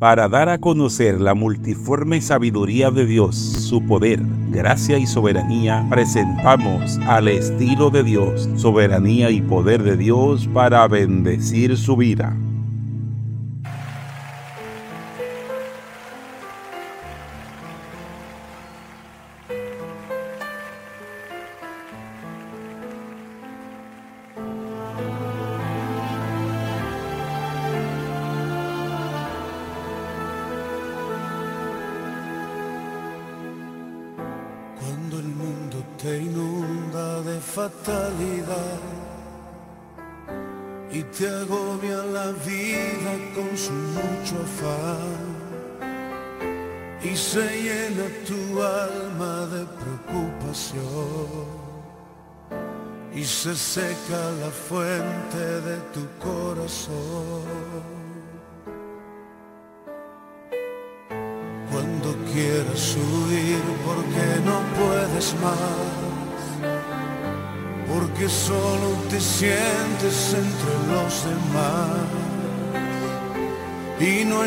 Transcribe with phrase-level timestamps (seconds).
[0.00, 4.18] para dar a conocer la multiforme sabiduría de Dios, su poder,
[4.48, 11.76] gracia y soberanía, presentamos al estilo de Dios, soberanía y poder de Dios para bendecir
[11.76, 12.34] su vida.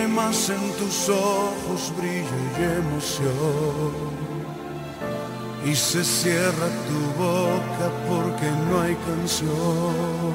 [0.07, 4.13] Más en tus ojos brillo y emoción
[5.65, 10.33] y se cierra tu boca porque no hay canción.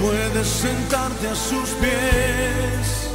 [0.00, 3.10] Puedes sentarte a sus pies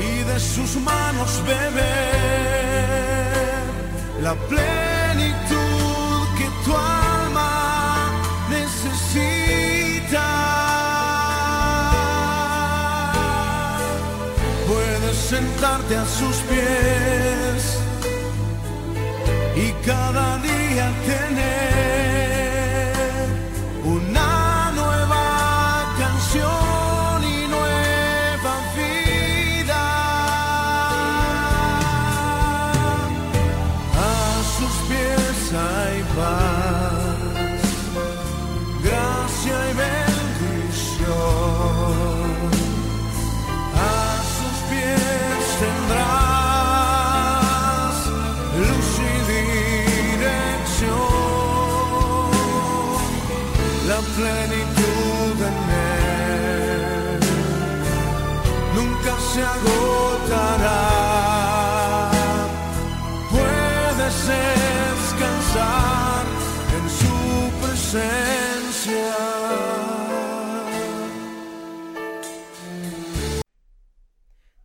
[0.00, 2.64] y de sus manos beber
[4.20, 5.43] la plenitud
[15.34, 17.60] sentarte a sus pies
[19.56, 22.03] y cada día tener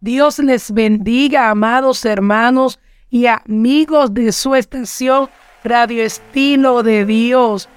[0.02, 2.80] Dios les bendiga, amados hermanos
[3.10, 5.30] y amigos de su estación
[5.66, 7.68] Radio Estilo de Dios.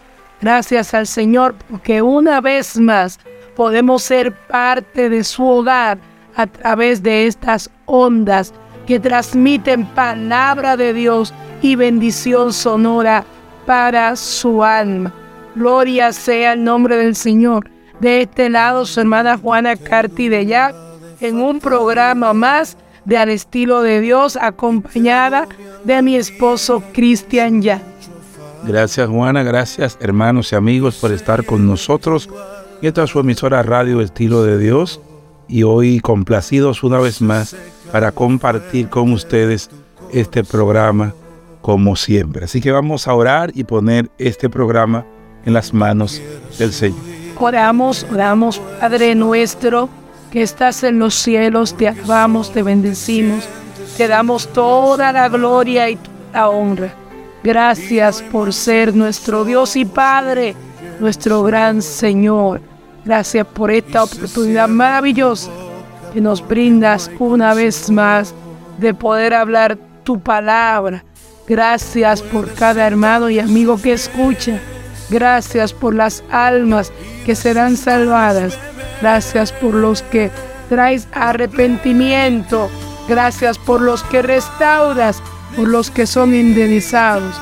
[0.40, 3.18] Gracias al Señor porque una vez más
[3.56, 5.98] podemos ser parte de su hogar
[6.36, 8.54] a través de estas ondas
[8.86, 13.24] que transmiten palabra de Dios y bendición sonora
[13.66, 15.12] para su alma.
[15.56, 17.68] Gloria sea el nombre del Señor.
[17.98, 20.46] De este lado, su hermana Juana Carti de
[21.22, 25.48] en un programa más de Al estilo de Dios, acompañada
[25.84, 27.80] de mi esposo Cristian Ya.
[28.64, 32.28] Gracias Juana, gracias hermanos y amigos por estar con nosotros.
[32.80, 35.00] Esta es su emisora Radio Estilo de Dios
[35.48, 37.56] y hoy complacidos una vez más
[37.92, 39.70] para compartir con ustedes
[40.12, 41.14] este programa
[41.60, 42.44] como siempre.
[42.44, 45.06] Así que vamos a orar y poner este programa
[45.44, 46.20] en las manos
[46.58, 46.98] del Señor.
[47.38, 49.88] Oramos, oramos, Padre nuestro,
[50.32, 53.44] que estás en los cielos, te alabamos, te bendecimos,
[53.98, 55.98] te damos toda la gloria y
[56.32, 56.94] la honra.
[57.44, 60.56] Gracias por ser nuestro Dios y Padre,
[61.00, 62.62] nuestro gran Señor.
[63.04, 65.50] Gracias por esta oportunidad maravillosa
[66.14, 68.34] que nos brindas una vez más
[68.78, 71.04] de poder hablar tu palabra.
[71.46, 74.58] Gracias por cada hermano y amigo que escucha.
[75.10, 76.90] Gracias por las almas
[77.26, 78.56] que serán salvadas.
[79.02, 80.30] Gracias por los que
[80.68, 82.70] traes arrepentimiento.
[83.08, 85.20] Gracias por los que restauras,
[85.56, 87.34] por los que son indemnizados.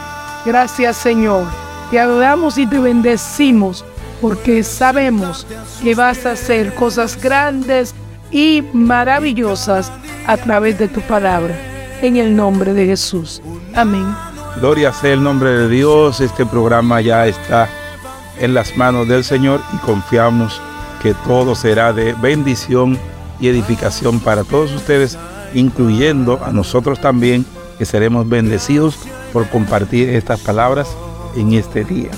[0.46, 1.44] Gracias Señor.
[1.90, 3.84] Te adoramos y te bendecimos
[4.22, 5.46] porque sabemos
[5.82, 7.94] que vas a hacer cosas grandes
[8.30, 9.92] y maravillosas
[10.26, 11.54] a través de tu palabra.
[12.00, 13.42] En el nombre de Jesús.
[13.74, 14.06] Amén.
[14.56, 16.22] Gloria sea el nombre de Dios.
[16.22, 17.68] Este programa ya está
[18.38, 20.62] en las manos del Señor y confiamos
[21.00, 22.98] que todo será de bendición
[23.40, 25.18] y edificación para todos ustedes,
[25.54, 27.44] incluyendo a nosotros también,
[27.78, 28.96] que seremos bendecidos
[29.32, 30.88] por compartir estas palabras
[31.34, 32.10] en este día.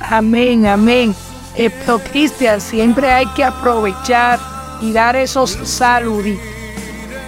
[0.00, 1.14] Amén, amén.
[1.56, 4.38] Pero Cristian, siempre hay que aprovechar
[4.80, 6.44] y dar esos saluditos,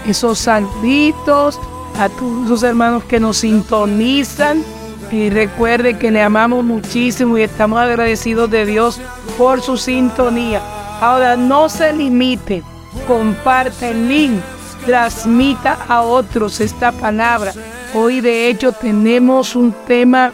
[0.06, 1.58] esos saluditos
[1.99, 4.64] a todos esos hermanos que nos sintonizan.
[5.10, 8.99] Y recuerde que le amamos muchísimo y estamos agradecidos de Dios
[9.37, 10.62] por su sintonía.
[11.02, 12.62] Ahora no se limite,
[13.08, 14.40] comparte el link,
[14.87, 17.52] transmita a otros esta palabra.
[17.93, 20.31] Hoy de hecho tenemos un tema,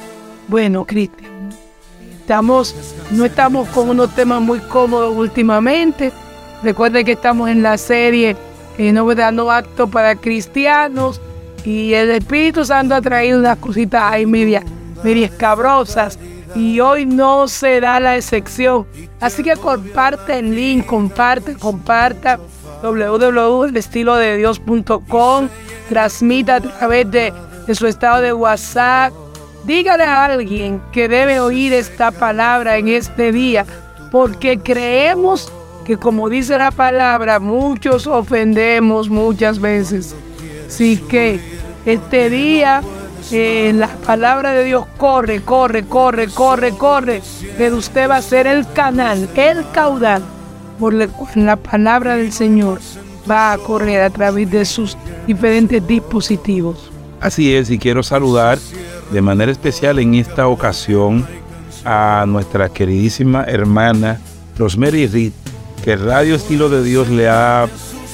[0.46, 1.48] bueno, Cristian,
[2.20, 2.74] estamos,
[3.10, 6.12] no estamos con unos temas muy cómodos últimamente.
[6.62, 8.36] Recuerde que estamos en la serie
[8.76, 11.18] eh, No Acto para Cristianos
[11.64, 14.62] y el Espíritu Santo ha traído unas cositas ahí media,
[15.02, 16.18] media escabrosas
[16.54, 18.86] y hoy no será la excepción.
[19.20, 22.38] Así que comparte el link, comparte, comparta
[22.82, 25.48] www.estilodedios.com,
[25.88, 27.32] transmita a través de
[27.68, 29.12] de su estado de WhatsApp.
[29.64, 33.66] Dígale a alguien que debe oír esta palabra en este día,
[34.10, 35.52] porque creemos
[35.84, 40.16] que como dice la palabra, muchos ofendemos muchas veces.
[40.66, 41.40] Así que
[41.84, 42.82] este día
[43.30, 47.22] eh, la palabra de Dios corre, corre, corre, corre, corre.
[47.56, 50.22] Pero usted va a ser el canal, el caudal,
[50.78, 52.80] por la palabra del Señor
[53.28, 54.96] va a correr a través de sus
[55.26, 56.90] diferentes dispositivos.
[57.20, 58.58] Así es, y quiero saludar
[59.10, 61.26] de manera especial en esta ocasión
[61.84, 64.20] a nuestra queridísima hermana
[64.56, 65.32] Rosemary Reed,
[65.84, 67.68] que Radio Estilo de Dios le ha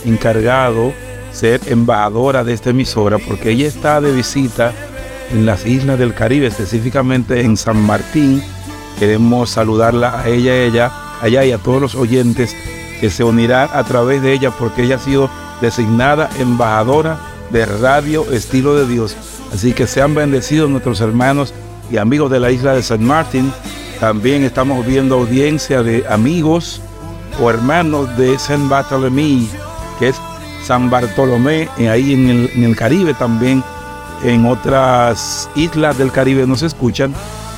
[0.05, 0.93] encargado
[1.33, 4.73] ser embajadora de esta emisora porque ella está de visita
[5.31, 8.43] en las islas del Caribe, específicamente en San Martín.
[8.99, 12.55] Queremos saludarla a ella, ella, allá y a todos los oyentes
[13.01, 15.29] que se unirán a través de ella porque ella ha sido
[15.61, 17.19] designada embajadora
[17.51, 19.17] de Radio Estilo de Dios.
[19.53, 21.55] Así que sean bendecidos nuestros hermanos
[21.91, 23.53] y amigos de la isla de San Martín.
[24.01, 26.81] También estamos viendo audiencia de amigos
[27.41, 29.47] o hermanos de San Bartolomé,
[29.99, 30.17] que es
[30.65, 33.63] San Bartolomé, ahí en el, en el Caribe también.
[34.25, 37.15] En otras islas del Caribe nos escuchan.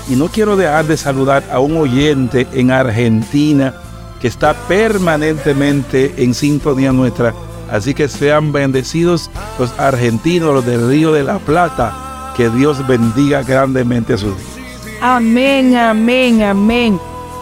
[0.09, 3.75] Y no quiero dejar de saludar a un oyente en Argentina
[4.21, 7.35] que está permanentemente en sintonía nuestra
[7.71, 12.33] Así que sean bendecidos los argentinos, los del Río de la Plata.
[12.37, 15.01] Que Dios bendiga grandemente a sus vidas.
[15.01, 17.01] Amén, amén, amén.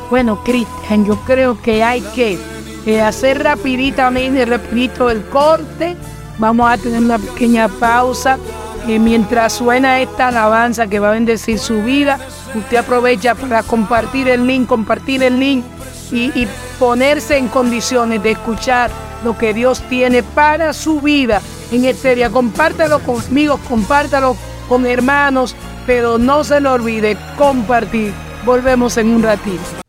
[0.09, 2.38] Bueno, Cristian, yo creo que hay que
[2.87, 5.97] eh, hacer rapiditamente, rapidito el corte.
[6.38, 8.38] Vamos a tener una pequeña pausa.
[8.86, 12.19] Eh, mientras suena esta alabanza que va a bendecir su vida,
[12.54, 15.64] usted aprovecha para compartir el link, compartir el link
[16.12, 16.46] y,
[16.78, 18.90] ponerse en condiciones de escuchar
[19.25, 21.40] lo que Dios tiene para su vida
[21.70, 22.31] en este día.
[22.31, 24.36] Compártalo con amigos, compártalo
[24.69, 25.54] con hermanos,
[25.87, 28.12] pero no se lo olvide compartir.
[28.44, 29.83] Volvemos en un ratito.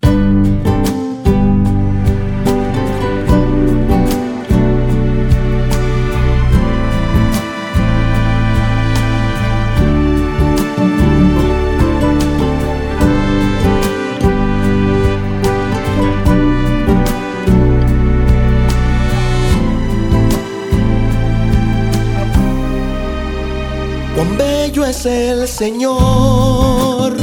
[25.06, 27.14] El Señor.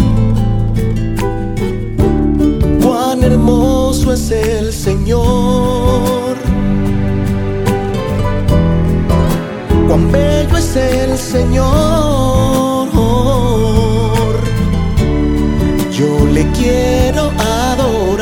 [2.82, 6.37] Cuán hermoso es el Señor.
[9.88, 12.88] Cuán bello es el Señor.
[15.92, 18.12] Yo le quiero adorar.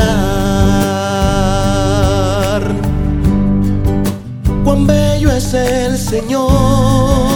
[4.64, 7.29] Cuán bello es el Señor.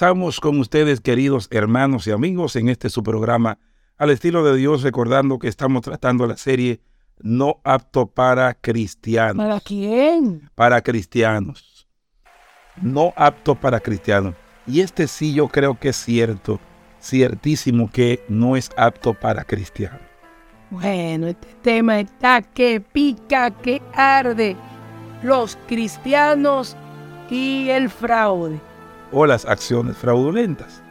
[0.00, 3.58] Regresamos con ustedes, queridos hermanos y amigos, en este su programa
[3.96, 6.80] al estilo de Dios, recordando que estamos tratando la serie
[7.18, 9.44] No apto para cristianos.
[9.44, 10.52] ¿Para quién?
[10.54, 11.88] Para cristianos.
[12.80, 14.36] No apto para cristianos.
[14.68, 16.60] Y este sí yo creo que es cierto,
[17.02, 20.00] ciertísimo que no es apto para cristianos.
[20.70, 24.54] Bueno, este tema está que pica, que arde.
[25.24, 26.76] Los cristianos
[27.30, 28.60] y el fraude.
[29.12, 30.82] O las acciones fraudulentas.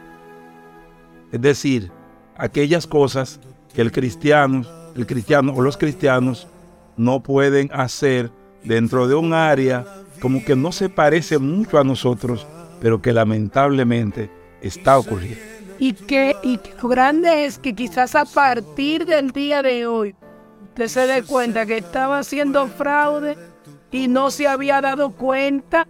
[1.32, 1.90] Es decir,
[2.36, 3.40] aquellas cosas
[3.74, 4.64] que el cristiano,
[4.96, 6.48] el cristiano o los cristianos
[6.96, 8.30] no pueden hacer
[8.64, 9.84] dentro de un área
[10.20, 12.46] como que no se parece mucho a nosotros,
[12.80, 15.40] pero que lamentablemente está ocurriendo.
[15.78, 20.16] Y que, y que lo grande es que quizás a partir del día de hoy
[20.64, 23.36] usted se dé cuenta que estaba haciendo fraude
[23.90, 25.86] y no se había dado cuenta.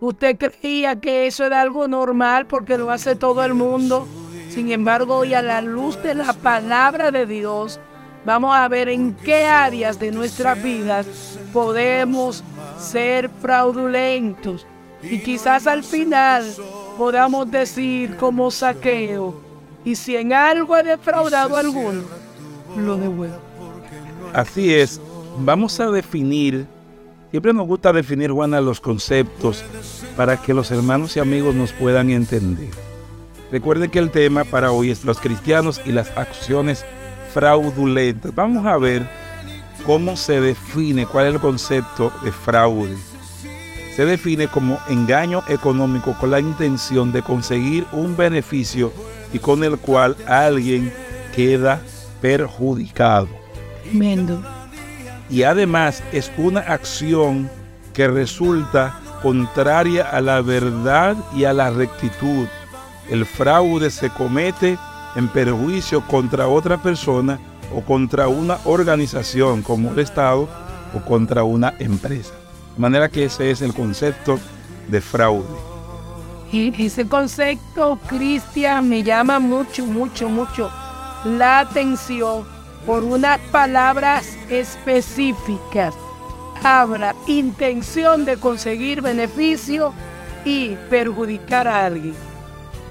[0.00, 4.08] Usted creía que eso era algo normal porque lo hace todo el mundo.
[4.48, 7.78] Sin embargo, hoy a la luz de la palabra de Dios,
[8.24, 12.42] vamos a ver en qué áreas de nuestras vidas podemos
[12.78, 14.66] ser fraudulentos.
[15.02, 16.44] Y quizás al final
[16.96, 19.34] podamos decir como saqueo,
[19.84, 22.02] y si en algo he defraudado a alguno,
[22.76, 23.38] lo devuelvo.
[24.34, 25.00] Así es,
[25.38, 26.66] vamos a definir,
[27.30, 29.64] siempre nos gusta definir, Juana, los conceptos
[30.16, 32.70] para que los hermanos y amigos nos puedan entender.
[33.50, 36.84] Recuerden que el tema para hoy es los cristianos y las acciones
[37.32, 38.34] fraudulentas.
[38.34, 39.08] Vamos a ver
[39.84, 42.96] cómo se define, cuál es el concepto de fraude.
[43.96, 48.92] Se define como engaño económico con la intención de conseguir un beneficio
[49.32, 50.92] y con el cual alguien
[51.34, 51.82] queda
[52.20, 53.28] perjudicado.
[53.82, 54.59] Tremendo.
[55.30, 57.48] Y además es una acción
[57.94, 62.46] que resulta contraria a la verdad y a la rectitud.
[63.08, 64.78] El fraude se comete
[65.16, 67.38] en perjuicio contra otra persona
[67.74, 70.48] o contra una organización como el Estado
[70.94, 72.34] o contra una empresa.
[72.74, 74.38] De manera que ese es el concepto
[74.88, 75.70] de fraude.
[76.52, 80.70] Y ese concepto, Cristian, me llama mucho, mucho, mucho
[81.24, 82.44] la atención
[82.86, 85.94] por unas palabras específicas.
[86.62, 89.94] Habla intención de conseguir beneficio
[90.44, 92.14] y perjudicar a alguien.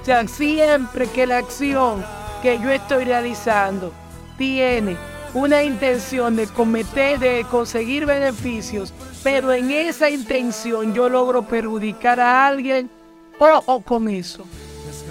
[0.01, 2.03] O sea, siempre que la acción
[2.41, 3.93] que yo estoy realizando
[4.38, 4.98] tiene
[5.34, 8.93] una intención de cometer, de conseguir beneficios,
[9.24, 12.89] pero en esa intención yo logro perjudicar a alguien,
[13.38, 14.46] ojo con eso.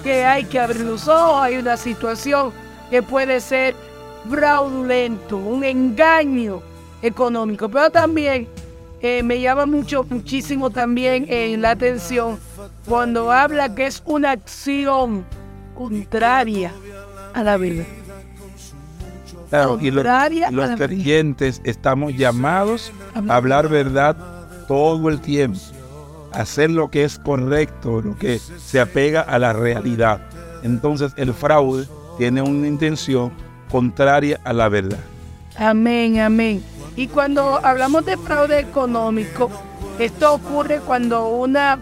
[0.03, 2.53] Que hay que abrir los ojos, hay una situación
[2.91, 3.77] que puede ser
[4.29, 6.63] fraudulento, un engaño
[7.03, 8.49] económico, pero también
[9.01, 12.39] eh, me llama mucho, muchísimo también eh, la atención
[12.87, 15.25] cuando habla que es una acción
[15.75, 16.73] contraria
[17.35, 17.85] a la verdad.
[19.51, 24.17] Claro, y los, y creyentes estamos llamados a hablar verdad
[24.67, 25.59] todo el tiempo,
[26.33, 30.21] hacer lo que es correcto, lo que se apega a la realidad.
[30.63, 31.87] Entonces el fraude
[32.19, 33.33] tiene una intención
[33.69, 34.99] contraria a la verdad.
[35.57, 36.63] Amén, amén.
[36.97, 39.51] Y cuando hablamos de fraude económico,
[39.99, 41.79] esto ocurre cuando una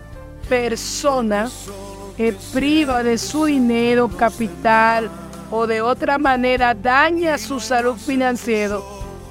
[0.49, 1.49] persona
[2.19, 5.11] eh, priva de su dinero, capital
[5.50, 8.85] o de otra manera daña su salud financiero,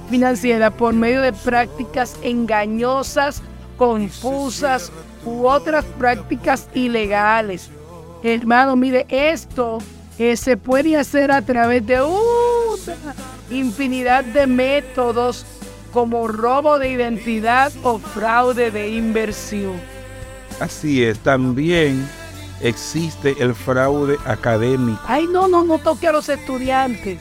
[0.09, 3.41] financiera por medio de prácticas engañosas,
[3.77, 4.91] confusas
[5.25, 7.69] u otras prácticas ilegales.
[8.23, 9.79] Hermano, mire, esto
[10.17, 13.15] eh, se puede hacer a través de una
[13.49, 15.45] infinidad de métodos
[15.91, 19.79] como robo de identidad o fraude de inversión.
[20.59, 22.07] Así es, también
[22.61, 24.99] existe el fraude académico.
[25.07, 27.19] Ay, no, no, no toque a los estudiantes.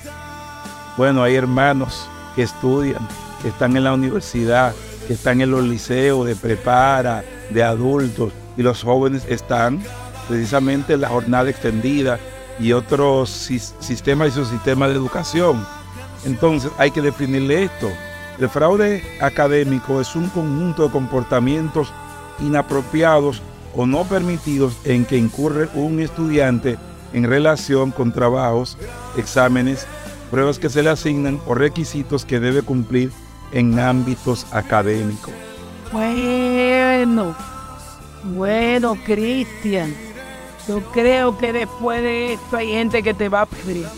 [0.96, 3.06] Bueno, hay hermanos que estudian,
[3.42, 4.74] que están en la universidad,
[5.06, 9.82] que están en los liceos de prepara, de adultos, y los jóvenes están
[10.28, 12.18] precisamente en la jornada extendida
[12.58, 15.66] y otros sis- sistemas y subsistemas de educación.
[16.25, 17.88] Entonces hay que definirle esto.
[18.38, 21.92] El fraude académico es un conjunto de comportamientos
[22.40, 23.42] inapropiados
[23.76, 26.76] o no permitidos en que incurre un estudiante
[27.12, 28.76] en relación con trabajos,
[29.16, 29.87] exámenes,
[30.30, 33.12] pruebas que se le asignan o requisitos que debe cumplir
[33.52, 35.32] en ámbitos académicos.
[35.92, 37.37] Bueno,
[38.25, 39.94] bueno, Cristian.
[40.66, 43.90] Yo creo que después de esto hay gente que te va a apedrear.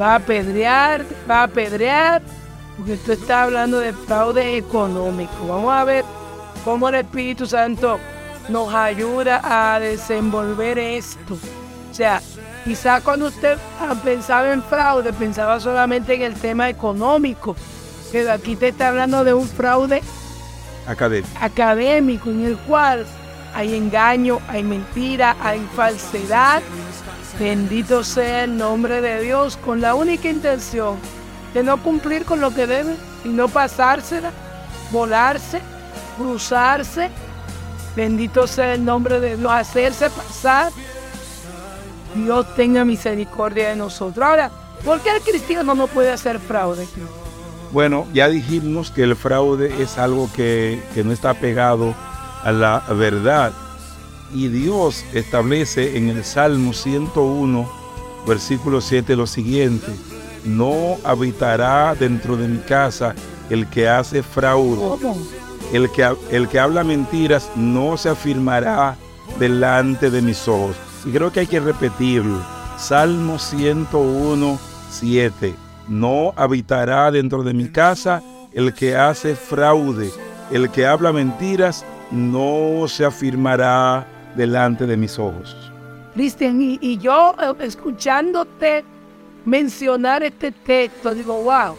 [0.00, 2.22] Va a apedrear, va a apedrear,
[2.76, 5.46] porque tú estás hablando de fraude económico.
[5.48, 6.04] Vamos a ver
[6.64, 7.98] cómo el Espíritu Santo
[8.48, 11.34] nos ayuda a desenvolver esto.
[11.90, 12.22] O sea,
[12.64, 13.58] quizá cuando usted
[14.04, 17.56] pensaba en fraude, pensaba solamente en el tema económico,
[18.12, 20.02] pero aquí te está hablando de un fraude
[20.86, 21.28] Académico.
[21.40, 23.06] académico en el cual
[23.54, 26.62] hay engaño, hay mentira, hay falsedad.
[27.38, 30.96] Bendito sea el nombre de Dios con la única intención
[31.54, 34.30] de no cumplir con lo que debe y no pasársela,
[34.92, 35.60] volarse,
[36.16, 37.10] cruzarse.
[37.96, 40.70] Bendito sea el nombre de Dios, hacerse pasar.
[42.14, 44.24] Dios tenga misericordia de nosotros.
[44.24, 44.50] Ahora,
[44.84, 46.86] ¿por qué el cristiano no puede hacer fraude?
[47.72, 51.94] Bueno, ya dijimos que el fraude es algo que, que no está pegado
[52.42, 53.52] a la verdad.
[54.32, 57.70] Y Dios establece en el Salmo 101,
[58.26, 59.92] versículo 7, lo siguiente.
[60.44, 63.14] No habitará dentro de mi casa
[63.50, 64.96] el que hace fraude.
[65.72, 68.96] El que, el que habla mentiras no se afirmará
[69.38, 70.76] delante de mis ojos.
[71.04, 72.40] Y creo que hay que repetirlo.
[72.78, 74.58] Salmo 101,
[74.90, 75.54] 7.
[75.88, 78.22] No habitará dentro de mi casa
[78.52, 80.10] el que hace fraude.
[80.50, 85.56] El que habla mentiras no se afirmará delante de mis ojos.
[86.14, 88.84] Cristian, y, yo eh, escuchándote
[89.44, 91.76] mencionar este texto, digo, wow,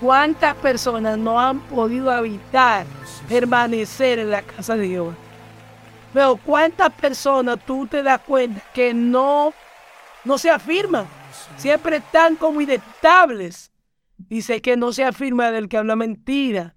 [0.00, 2.86] ¿cuántas personas no han podido habitar,
[3.28, 5.14] permanecer en la casa de Dios?
[6.12, 9.52] Pero ¿cuántas personas tú te das cuenta que no,
[10.24, 11.06] no se afirman?
[11.56, 13.72] Siempre están como inestables.
[14.16, 16.76] Dice que no se afirma del que habla mentira.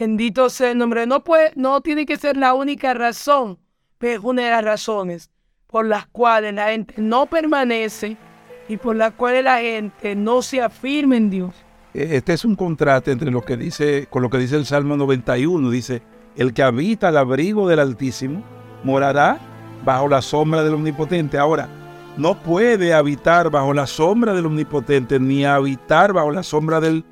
[0.00, 1.06] Bendito sea el nombre.
[1.06, 3.58] No, puede, no tiene que ser la única razón,
[3.98, 5.30] pero es una de las razones
[5.66, 8.16] por las cuales la gente no permanece
[8.66, 11.54] y por las cuales la gente no se afirma en Dios.
[11.92, 15.68] Este es un contraste entre lo que dice, con lo que dice el Salmo 91.
[15.68, 16.00] Dice,
[16.34, 18.42] el que habita al abrigo del Altísimo
[18.82, 19.38] morará
[19.84, 21.36] bajo la sombra del Omnipotente.
[21.36, 21.68] Ahora,
[22.16, 27.04] no puede habitar bajo la sombra del Omnipotente ni habitar bajo la sombra del,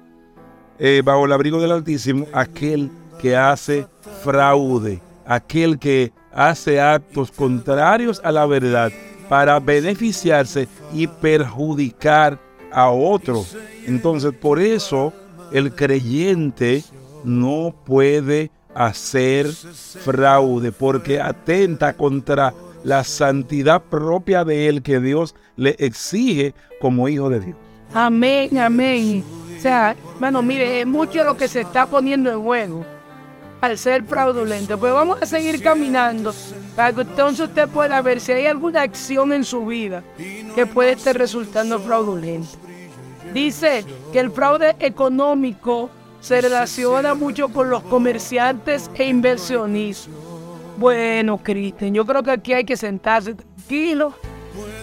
[0.79, 3.87] eh, bajo el abrigo del Altísimo aquel que hace
[4.23, 8.93] fraude, aquel que hace actos contrarios a la verdad
[9.29, 12.38] para beneficiarse y perjudicar
[12.73, 13.57] a otros.
[13.87, 15.12] Entonces, por eso
[15.53, 16.83] el creyente
[17.25, 25.75] no puede hacer fraude porque atenta contra la santidad propia de él que Dios le
[25.79, 27.57] exige como hijo de Dios.
[27.92, 29.24] Amén, amén.
[29.57, 32.85] O sea, hermano, mire, es mucho lo que se está poniendo en juego
[33.61, 34.79] al ser fraudulento.
[34.79, 36.33] Pues vamos a seguir caminando
[36.77, 40.03] para que entonces usted pueda ver si hay alguna acción en su vida
[40.55, 42.48] que puede estar resultando fraudulenta.
[43.33, 50.12] Dice que el fraude económico se relaciona mucho con los comerciantes e inversionistas.
[50.77, 54.14] Bueno, Cristian, yo creo que aquí hay que sentarse tranquilo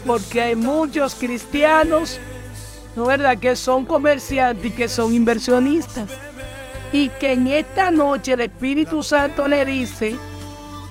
[0.06, 2.20] porque hay muchos cristianos
[2.96, 3.38] ¿no verdad?
[3.38, 6.10] Que son comerciantes y que son inversionistas.
[6.92, 10.16] Y que en esta noche el Espíritu Santo le dice,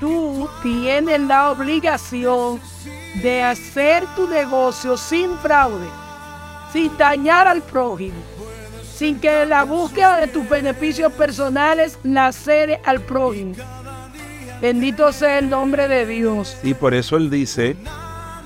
[0.01, 2.61] tú tienes la obligación
[3.23, 5.88] de hacer tu negocio sin fraude,
[6.73, 8.17] sin dañar al prójimo,
[8.95, 13.55] sin que la búsqueda de tus beneficios personales lacere al prójimo.
[14.61, 16.57] Bendito sea el nombre de Dios.
[16.62, 17.77] Y por eso él dice,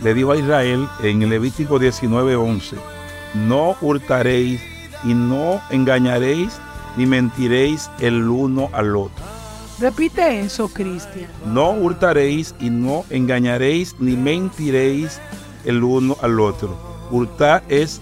[0.03, 2.77] le dijo a Israel en Levítico 19:11,
[3.35, 4.61] no hurtaréis
[5.05, 6.59] y no engañaréis
[6.97, 9.25] ni mentiréis el uno al otro.
[9.81, 11.31] Repite eso, Cristian.
[11.47, 15.21] No hurtaréis y no engañaréis ni mentiréis
[15.65, 16.77] el uno al otro.
[17.11, 18.01] Hurtar es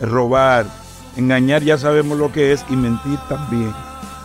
[0.00, 0.66] robar,
[1.16, 3.72] engañar ya sabemos lo que es y mentir también.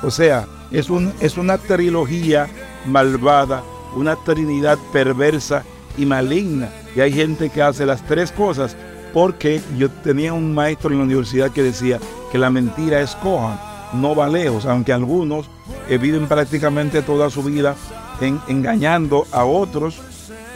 [0.01, 2.47] O sea, es, un, es una trilogía
[2.87, 3.63] malvada,
[3.95, 5.63] una trinidad perversa
[5.97, 6.69] y maligna.
[6.95, 8.75] Y hay gente que hace las tres cosas
[9.13, 11.99] porque yo tenía un maestro en la universidad que decía
[12.31, 15.49] que la mentira es coja, no va lejos, aunque algunos
[15.89, 17.75] viven prácticamente toda su vida
[18.21, 19.99] en- engañando a otros,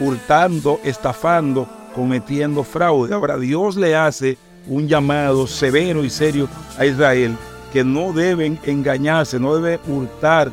[0.00, 3.14] hurtando, estafando, cometiendo fraude.
[3.14, 4.38] Ahora Dios le hace
[4.68, 7.36] un llamado severo y serio a Israel
[7.72, 10.50] que no deben engañarse, no deben hurtar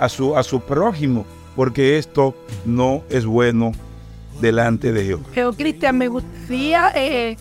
[0.00, 3.72] a su, a su prójimo, porque esto no es bueno
[4.40, 5.20] delante de Dios.
[5.34, 7.36] Pero Cristian, me gustaría eh,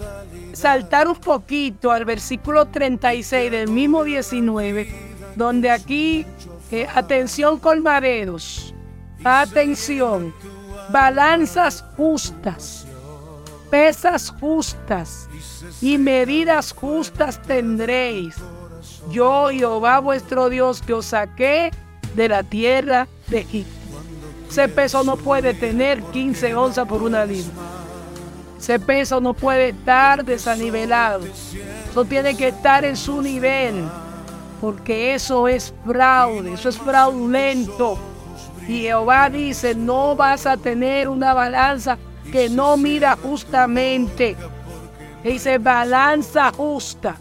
[0.53, 4.87] saltar un poquito al versículo 36 del mismo 19,
[5.35, 6.25] donde aquí,
[6.71, 8.73] eh, atención colmaderos,
[9.23, 10.33] atención,
[10.89, 12.85] balanzas justas,
[13.69, 15.27] pesas justas
[15.81, 18.35] y medidas justas tendréis.
[19.11, 21.71] Yo, Jehová vuestro Dios, que os saqué
[22.15, 23.82] de la tierra de Egipto.
[24.53, 27.51] Ese peso no puede tener 15 onzas por una libra.
[28.59, 31.25] Ese peso no puede estar desanivelado.
[31.89, 33.83] Eso tiene que estar en su nivel.
[34.61, 37.97] Porque eso es fraude, eso es fraudulento.
[38.67, 41.97] Y Jehová dice, no vas a tener una balanza
[42.31, 44.35] que no mira justamente.
[45.23, 47.15] Dice balanza justa.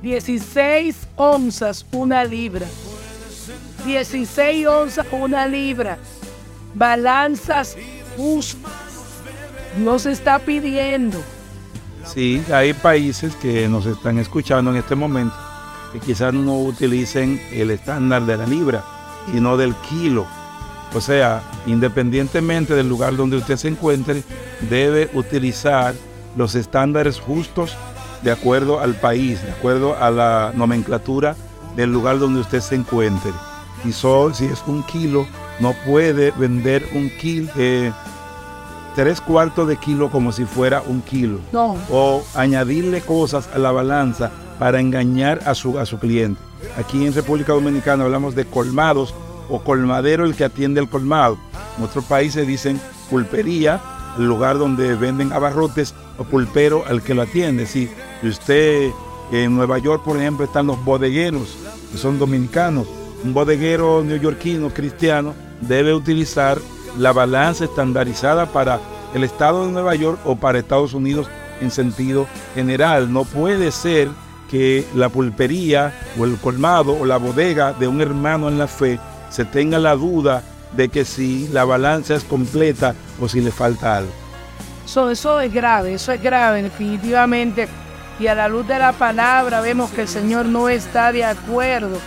[0.00, 2.66] 16 onzas una libra.
[3.84, 5.98] 16 onzas una libra.
[6.78, 7.76] Balanzas
[8.16, 8.72] justas.
[9.78, 11.20] Nos está pidiendo.
[12.06, 15.34] Sí, hay países que nos están escuchando en este momento
[15.92, 18.84] que quizás no utilicen el estándar de la libra,
[19.30, 20.26] sino del kilo.
[20.94, 24.22] O sea, independientemente del lugar donde usted se encuentre,
[24.70, 25.94] debe utilizar
[26.36, 27.76] los estándares justos
[28.22, 31.36] de acuerdo al país, de acuerdo a la nomenclatura
[31.76, 33.32] del lugar donde usted se encuentre.
[33.84, 35.26] Y so, si es un kilo,
[35.60, 37.92] no puede vender un kilo, eh,
[38.94, 41.40] tres cuartos de kilo como si fuera un kilo.
[41.52, 41.76] No.
[41.90, 46.40] O añadirle cosas a la balanza para engañar a su, a su cliente.
[46.76, 49.14] Aquí en República Dominicana hablamos de colmados
[49.48, 51.38] o colmadero el que atiende el colmado.
[51.76, 53.80] En otros países dicen pulpería,
[54.18, 57.66] el lugar donde venden abarrotes, o pulpero al que lo atiende.
[57.66, 57.88] Si
[58.22, 58.90] usted
[59.30, 61.56] en Nueva York, por ejemplo, están los bodegueros,
[61.92, 62.86] que son dominicanos.
[63.24, 66.58] Un bodeguero neoyorquino cristiano debe utilizar
[66.96, 68.80] la balanza estandarizada para
[69.14, 71.28] el estado de Nueva York o para Estados Unidos
[71.60, 73.12] en sentido general.
[73.12, 74.08] No puede ser
[74.50, 78.98] que la pulpería o el colmado o la bodega de un hermano en la fe
[79.30, 80.42] se tenga la duda
[80.72, 84.12] de que si la balanza es completa o si le falta algo.
[84.84, 87.68] Eso, eso es grave, eso es grave definitivamente.
[88.18, 91.98] Y a la luz de la palabra vemos que el Señor no está de acuerdo.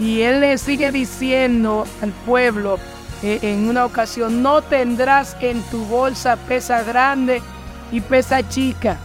[0.00, 2.78] Y Él le sigue diciendo al pueblo
[3.24, 7.42] en una ocasión, no tendrás en tu bolsa pesa grande
[7.90, 8.98] y pesa chica,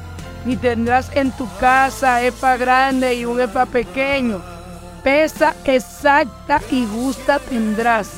[0.45, 4.41] ni tendrás en tu casa epa grande y un epa pequeño.
[5.03, 8.09] Pesa exacta y justa tendrás.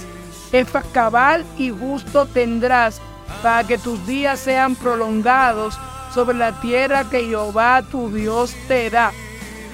[0.51, 2.99] Efa cabal y justo tendrás
[3.43, 5.77] para que tus días sean prolongados
[6.13, 9.11] sobre la tierra que Jehová tu Dios te da.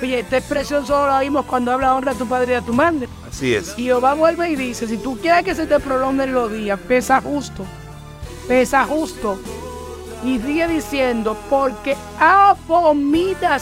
[0.02, 2.74] Oye, esta expresión solo la vimos cuando habla honra a tu padre y a tu
[2.74, 3.08] madre.
[3.38, 3.78] Así es.
[3.78, 7.22] Y Jehová vuelve y dice, si tú quieres que se te prolonguen los días, pesa
[7.22, 7.68] justo,
[8.48, 9.40] pesa justo.
[10.24, 13.62] Y sigue diciendo, porque abominación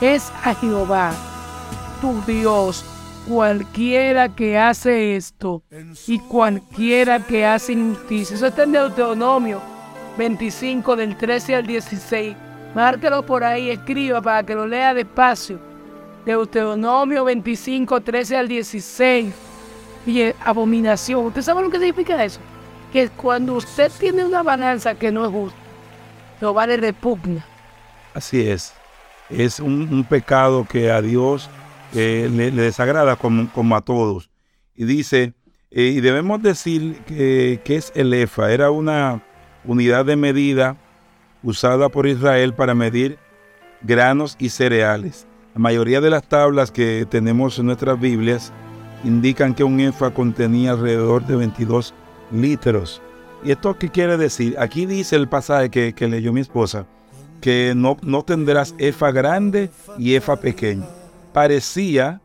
[0.00, 1.12] es a Jehová,
[2.00, 2.84] tu Dios,
[3.26, 5.64] cualquiera que hace esto
[6.06, 8.36] y cualquiera que hace injusticia.
[8.36, 9.60] Eso está en Deuteronomio
[10.16, 12.36] 25 del 13 al 16.
[12.76, 15.65] Márquelo por ahí, escriba para que lo lea despacio.
[16.26, 19.32] Deuteronomio 25, 13 al 16.
[20.06, 21.26] Y abominación.
[21.26, 22.40] ¿Usted sabe lo que significa eso?
[22.92, 25.58] Que cuando usted tiene una balanza que no es justa,
[26.40, 27.44] lo vale repugna.
[28.12, 28.74] Así es.
[29.30, 31.50] Es un, pecado que a Dios
[31.94, 34.30] eh, le, desagrada como, como, a todos.
[34.76, 35.34] Y dice,
[35.70, 39.22] eh, y debemos decir que, que, es el EFA, era una
[39.64, 40.76] unidad de medida
[41.42, 43.18] usada por Israel para medir
[43.82, 45.26] granos y cereales.
[45.56, 48.52] La mayoría de las tablas que tenemos en nuestras Biblias
[49.04, 51.94] indican que un EFA contenía alrededor de 22
[52.30, 53.00] litros.
[53.42, 54.54] ¿Y esto qué quiere decir?
[54.58, 56.84] Aquí dice el pasaje que, que leyó mi esposa,
[57.40, 60.84] que no, no tendrás EFA grande y EFA pequeño
[61.32, 62.20] parecía,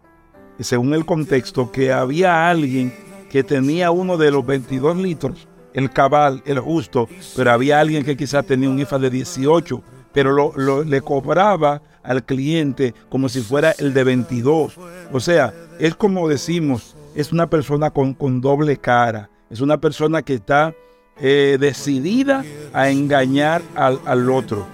[0.60, 2.94] según el contexto, que había alguien
[3.30, 8.16] que tenía uno de los 22 litros, el cabal, el justo, pero había alguien que
[8.18, 13.42] quizás tenía un IFA de 18, pero lo, lo, le cobraba al cliente como si
[13.42, 14.74] fuera el de 22.
[15.12, 20.22] O sea, es como decimos, es una persona con, con doble cara, es una persona
[20.22, 20.74] que está
[21.20, 24.66] eh, decidida a engañar al, al otro.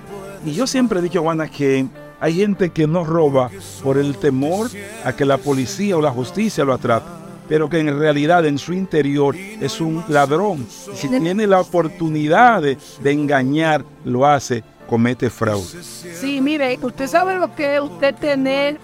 [0.46, 1.88] Y yo siempre he dicho, Juana, que
[2.20, 3.50] hay gente que no roba
[3.84, 4.70] por el temor
[5.04, 7.10] a que la policía o la justicia lo atrape.
[7.48, 10.68] pero que en realidad en su interior es un ladrón.
[10.70, 15.84] Si tiene la oportunidad de, de engañar, lo hace, comete fraude.
[15.84, 18.80] Sí, mire, usted sabe lo que es usted tener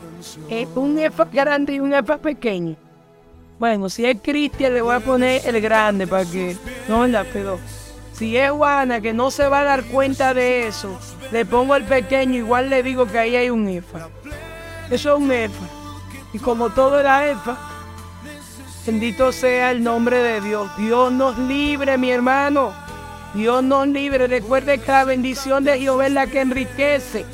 [0.50, 2.76] eh, un EFA grande y un EFA pequeño.
[3.60, 7.60] Bueno, si es Cristian, le voy a poner el grande para que no la pero
[8.14, 11.00] Si es Juana, que no se va a dar cuenta de eso,
[11.32, 14.10] le pongo el pequeño, igual le digo que ahí hay un EFA.
[14.90, 15.66] Eso es un EFA.
[16.34, 17.58] Y como todo era EFA,
[18.86, 20.70] bendito sea el nombre de Dios.
[20.78, 22.83] Dios nos libre, mi hermano.
[23.34, 24.28] Dios nos libre.
[24.28, 27.26] Recuerde que la bendición de Jehová es la que enriquece.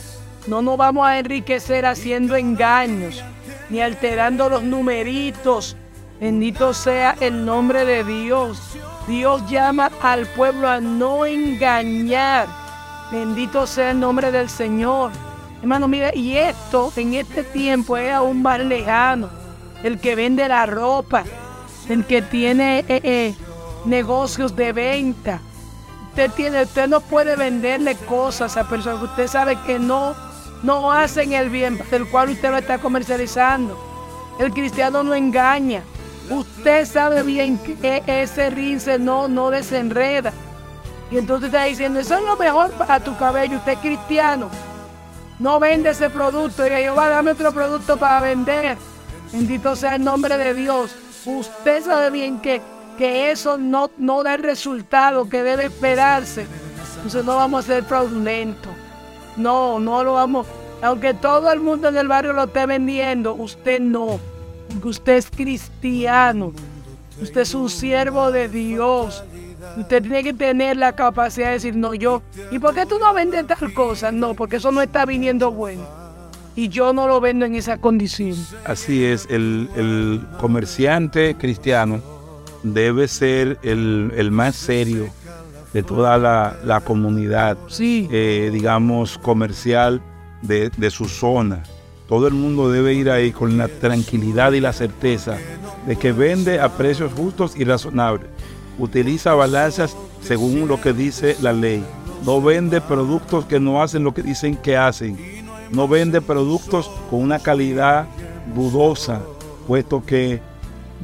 [0.48, 3.24] No nos vamos a enriquecer haciendo engaños,
[3.70, 5.76] ni alterando los numeritos.
[6.20, 8.78] Bendito sea el nombre de Dios.
[9.08, 12.48] Dios llama al pueblo a no engañar.
[13.12, 15.12] Bendito sea el nombre del Señor.
[15.62, 19.30] Hermano, mire, y esto en este tiempo es aún más lejano.
[19.84, 21.24] El que vende la ropa,
[21.90, 23.36] el que tiene eh, eh,
[23.86, 25.42] negocios de venta.
[26.10, 30.16] Usted, tiene, usted no puede venderle cosas a personas que usted sabe que no,
[30.64, 33.78] no hacen el bien del cual usted lo está comercializando.
[34.40, 35.84] El cristiano no engaña.
[36.30, 40.34] Usted sabe bien que ese rince no, no desenreda.
[41.12, 44.50] Y entonces está diciendo, eso es lo mejor para tu cabello, usted es cristiano.
[45.40, 46.68] No vende ese producto.
[46.68, 48.78] Y yo va a darme otro producto para vender.
[49.32, 50.96] Bendito sea el nombre de Dios.
[51.26, 52.62] Usted sabe bien que,
[53.00, 56.46] que eso no, no da el resultado que debe esperarse.
[56.98, 58.74] Entonces no vamos a ser fraudulentos.
[59.38, 60.46] No, no lo vamos.
[60.82, 64.20] Aunque todo el mundo en el barrio lo esté vendiendo, usted no.
[64.68, 66.52] Porque usted es cristiano.
[67.22, 69.24] Usted es un siervo de Dios.
[69.78, 73.14] Usted tiene que tener la capacidad de decir, no, yo, ¿y por qué tú no
[73.14, 74.12] vendes tal cosa?
[74.12, 75.88] No, porque eso no está viniendo bueno.
[76.54, 78.36] Y yo no lo vendo en esa condición.
[78.66, 82.19] Así es, el, el comerciante cristiano
[82.64, 85.08] debe ser el, el más serio
[85.74, 88.08] de toda la, la comunidad, Sí.
[88.12, 90.02] eh, digamos, comercial
[90.42, 91.64] de, de su zona.
[92.08, 95.38] Todo el mundo debe ir ahí con la tranquilidad y la certeza
[95.86, 98.28] de que vende a precios justos y razonables.
[98.80, 101.84] Utiliza balanzas según lo que dice la ley.
[102.26, 105.18] No vende productos que no hacen lo que dicen que hacen.
[105.72, 108.08] No vende productos con una calidad
[108.56, 109.22] dudosa,
[109.68, 110.42] puesto que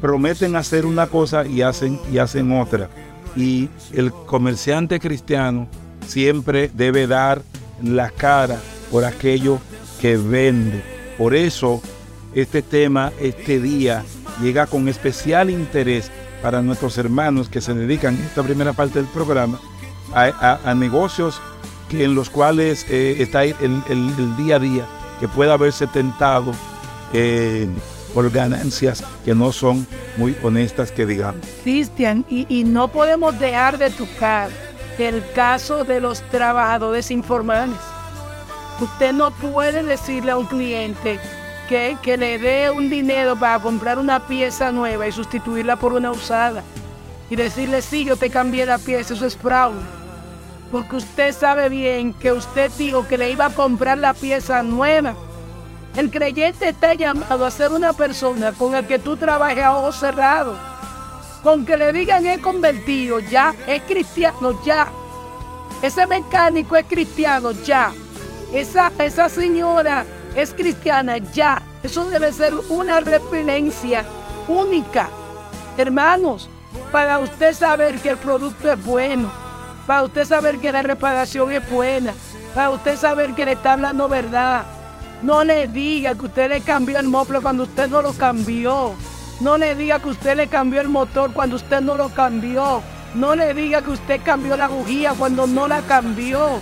[0.02, 2.90] prometen hacer una cosa y hacen, y hacen otra.
[3.36, 5.68] Y el comerciante cristiano
[6.08, 7.42] siempre debe dar
[7.84, 8.60] la cara
[8.92, 9.60] por aquello
[10.02, 10.82] que vende.
[11.18, 11.82] Por eso
[12.34, 14.04] este tema, este día,
[14.42, 19.60] llega con especial interés para nuestros hermanos que se dedican esta primera parte del programa
[20.14, 21.42] a, a- negocios
[21.90, 24.86] que en los cuales eh, está el, el- el día a día,
[25.20, 26.52] que pueda haberse tentado
[27.14, 27.68] eh,
[28.16, 31.46] por ganancias que no son muy honestas, que digamos.
[31.64, 34.50] Cristian, y, y no podemos dejar de tocar
[34.98, 37.76] el caso de los trabajadores informales.
[38.80, 41.20] Usted no puede decirle a un cliente
[41.68, 46.12] que, que le dé un dinero para comprar una pieza nueva y sustituirla por una
[46.12, 46.64] usada.
[47.30, 49.82] Y decirle, sí, yo te cambié la pieza, eso es fraude.
[50.72, 55.16] Porque usted sabe bien que usted dijo que le iba a comprar la pieza nueva.
[55.96, 59.96] El creyente está llamado a ser una persona con la que tú trabajes a ojos
[59.96, 60.60] cerrados.
[61.42, 64.90] Con que le digan es convertido, ya, es cristiano, ya.
[65.82, 67.94] Ese mecánico es cristiano, ya.
[68.52, 70.06] Esa, esa señora
[70.36, 71.62] es cristiana, ya.
[71.82, 74.04] Eso debe ser una referencia
[74.50, 75.08] única.
[75.78, 76.50] Hermanos,
[76.92, 79.32] para usted saber que el producto es bueno,
[79.88, 82.14] para usted saber que la reparación es buena,
[82.54, 84.75] para usted saber que le está hablando verdad.
[85.22, 88.94] No le diga que usted le cambió el moplo cuando usted no lo cambió.
[89.40, 92.82] No le diga que usted le cambió el motor cuando usted no lo cambió.
[93.16, 96.60] No le diga que usted cambió la bujía cuando no la cambió.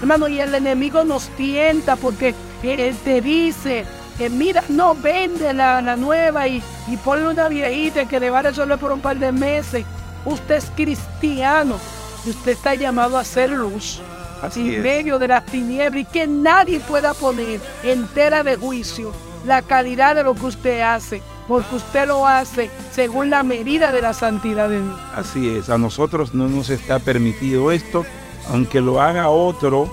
[0.00, 3.84] Hermano, y el enemigo nos tienta porque él te dice
[4.18, 8.38] que mira, no vende la, la nueva y, y ponle una viejita que le va
[8.38, 9.84] a resolver por un par de meses.
[10.24, 11.76] Usted es cristiano
[12.24, 14.00] y usted está llamado a ser luz
[14.46, 14.82] Así en es.
[14.82, 19.12] medio de las tinieblas y que nadie pueda poner entera de juicio
[19.46, 24.02] la calidad de lo que usted hace, porque usted lo hace según la medida de
[24.02, 25.00] la santidad de Dios.
[25.14, 28.04] Así es, a nosotros no nos está permitido esto,
[28.50, 29.88] aunque lo haga otro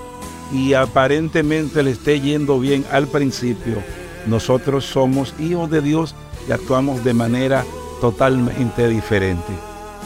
[0.52, 3.84] y aparentemente le esté yendo bien al principio.
[4.26, 6.16] Nosotros somos hijos de Dios
[6.48, 7.64] y actuamos de manera
[8.02, 9.54] totalmente diferente.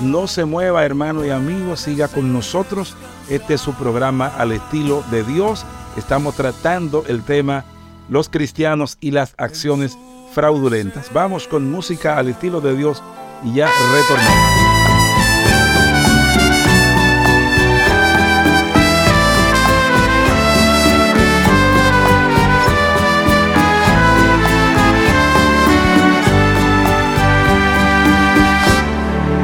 [0.02, 2.96] No se mueva, hermano y amigo, siga con nosotros.
[3.30, 5.66] Este es su programa al estilo de Dios.
[5.98, 7.66] Estamos tratando el tema
[8.10, 9.98] los cristianos y las acciones
[10.34, 11.12] fraudulentas.
[11.14, 13.04] Vamos con música al estilo de Dios
[13.44, 14.68] y ya retornamos.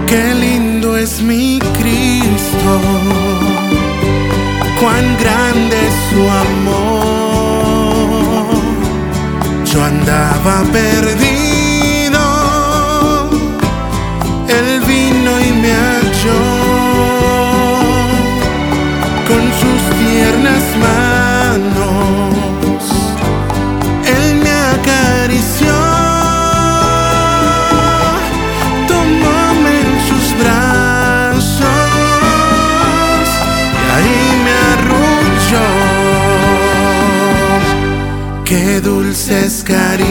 [0.08, 3.33] Qué lindo es mi Cristo,
[4.84, 7.04] cuán grande es su amor.
[9.72, 11.43] Yo andaba perdido,
[38.54, 40.04] Qué dulces caricias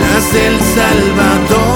[0.00, 1.71] las del Salvador,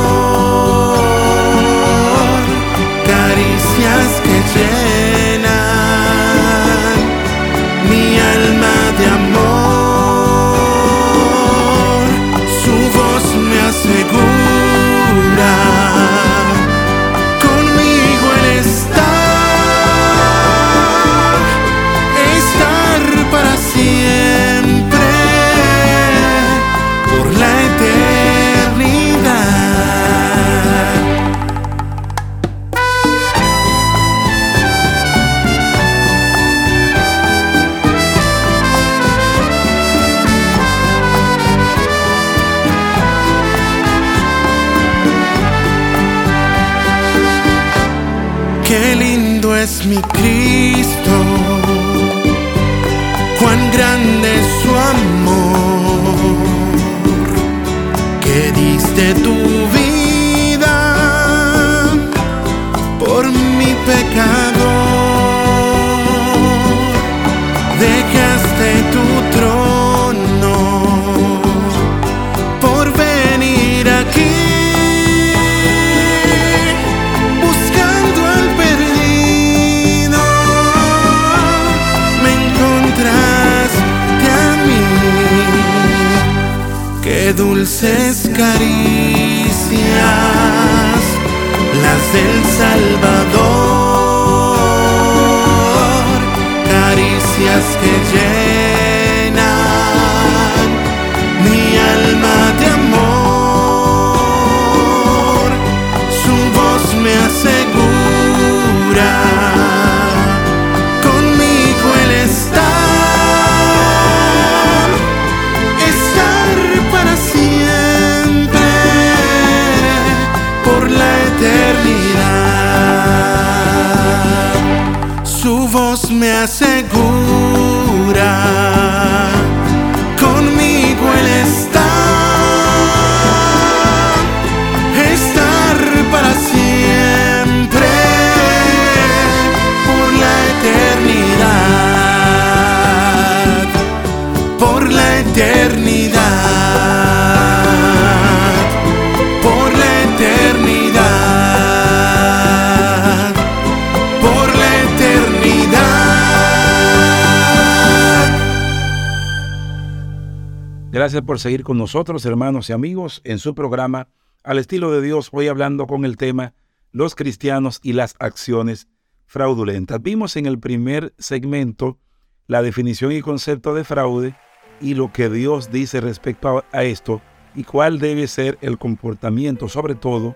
[161.06, 164.08] Gracias por seguir con nosotros, hermanos y amigos, en su programa
[164.42, 166.52] Al estilo de Dios, hoy hablando con el tema
[166.90, 168.88] Los cristianos y las acciones
[169.24, 170.02] fraudulentas.
[170.02, 172.00] Vimos en el primer segmento
[172.48, 174.34] la definición y concepto de fraude
[174.80, 177.22] y lo que Dios dice respecto a, esto
[177.54, 180.34] y cuál debe ser el comportamiento, sobre todo,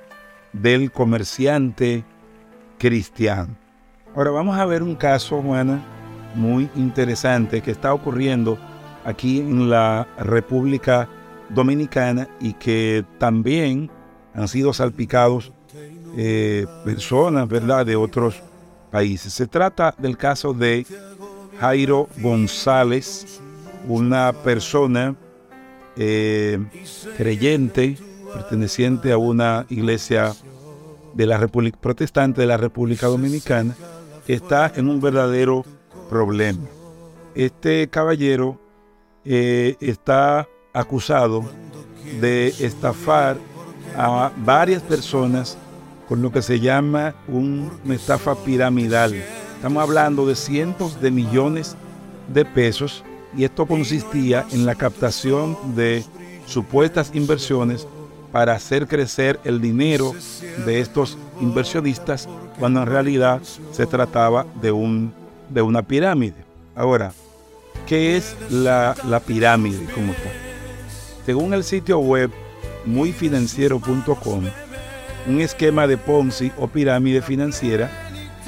[0.53, 2.05] del comerciante
[2.79, 3.57] cristiano.
[4.15, 5.83] Ahora vamos a ver un caso, Juana,
[6.37, 8.57] muy interesante que está ocurriendo
[9.05, 11.09] aquí en la República
[11.49, 13.91] Dominicana y que también
[14.35, 15.53] han sido salpicados
[16.17, 18.43] eh, personas, ¿verdad?, de otros
[18.91, 19.33] países.
[19.33, 20.87] Se trata del caso de
[21.61, 23.41] Jairo González,
[23.89, 25.15] una persona
[25.97, 26.59] eh,
[27.17, 27.99] creyente,
[28.33, 30.33] perteneciente a una iglesia
[31.15, 33.75] de la República Protestante de la República Dominicana,
[34.27, 35.65] que está en un verdadero
[36.09, 36.63] problema.
[37.35, 38.59] Este caballero
[39.25, 41.45] eh, está acusado
[42.21, 43.37] de estafar
[43.97, 45.57] a varias personas
[46.09, 49.15] con lo que se llama un- una estafa piramidal.
[49.57, 51.77] Estamos hablando de cientos de millones
[52.33, 53.05] de pesos
[53.37, 56.05] y esto consistía en la captación de
[56.47, 57.87] supuestas inversiones
[58.33, 60.15] para hacer crecer el dinero
[60.65, 63.41] de estos inversionistas cuando en realidad
[63.73, 65.13] se trataba de, un,
[65.49, 66.37] de una pirámide.
[66.75, 67.13] Ahora,
[67.91, 70.33] ¿qué es la, la pirámide como tal?
[71.27, 72.31] Según el sitio web
[72.87, 74.45] muyfinanciero.com,
[75.27, 77.91] un esquema de Ponzi o pirámide financiera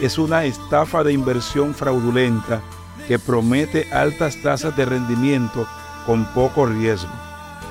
[0.01, 2.62] es una estafa de inversión fraudulenta
[3.09, 5.66] que promete altas tasas de rendimiento
[6.07, 7.11] con poco riesgo.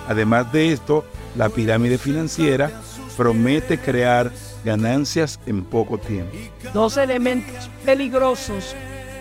[0.10, 1.06] Además de esto,
[1.38, 2.70] la pirámide financiera
[3.16, 4.30] promete crear
[4.66, 6.36] ganancias en poco tiempo.
[6.74, 8.76] Dos elementos peligrosos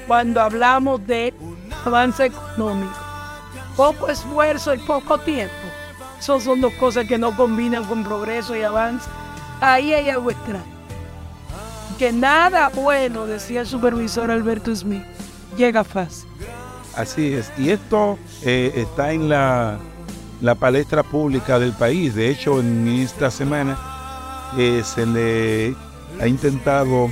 [0.09, 1.32] cuando hablamos de
[1.85, 2.95] avance económico.
[3.76, 5.55] Poco esfuerzo y poco tiempo.
[6.18, 9.09] Esas son dos cosas que no combinan con progreso y avance.
[9.61, 10.31] Ahí hay algo.
[11.99, 15.05] Que nada bueno, decía el supervisor Alberto Smith,
[15.57, 16.28] llega fácil.
[16.97, 17.51] Así es.
[17.59, 19.78] Y esto eh, está en la,
[20.41, 22.14] la palestra pública del país.
[22.14, 23.78] De hecho, en esta semana
[24.59, 25.74] eh, se le
[26.20, 27.09] ha intentado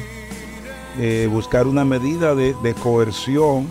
[0.99, 3.69] eh, buscar una medida de, de coerción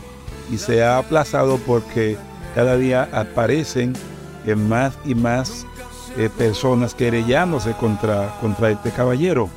[0.51, 2.17] y se ha aplazado porque
[2.55, 3.93] cada día aparecen
[4.45, 5.65] eh, más y más
[6.17, 9.49] eh, personas querellándose contra, contra este caballero.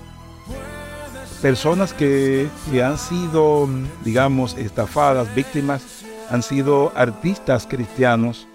[1.40, 3.68] Personas que, que han sido,
[4.04, 5.82] digamos, estafadas, víctimas,
[6.28, 8.46] han sido artistas cristianos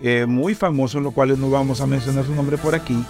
[0.00, 3.02] eh, muy famosos, los cuales no vamos a mencionar su nombre por aquí,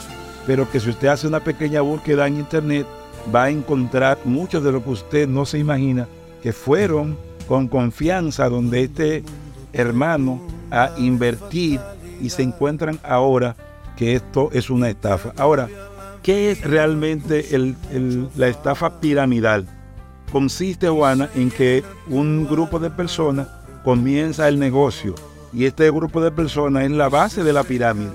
[0.47, 2.87] pero que si usted hace una pequeña búsqueda en internet,
[3.35, 6.07] va a encontrar muchos de lo que usted no se imagina
[6.43, 7.17] que fueron
[7.49, 9.23] con confianza donde este
[9.73, 10.41] hermano
[10.71, 11.81] a invertir
[12.21, 13.57] y se encuentran ahora
[13.97, 15.33] que esto es una estafa.
[15.37, 15.69] Ahora,
[16.23, 17.47] ¿qué es realmente
[18.37, 19.67] la estafa piramidal?
[20.33, 23.47] Consiste, Juana, en que un grupo de personas
[23.85, 25.15] comienza el negocio
[25.53, 28.11] y este grupo de personas es la base de la pirámide.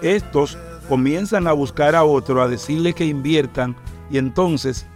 [0.00, 0.56] Estos
[0.88, 3.76] comienzan a buscar a otro, a decirle que inviertan
[4.10, 4.86] y entonces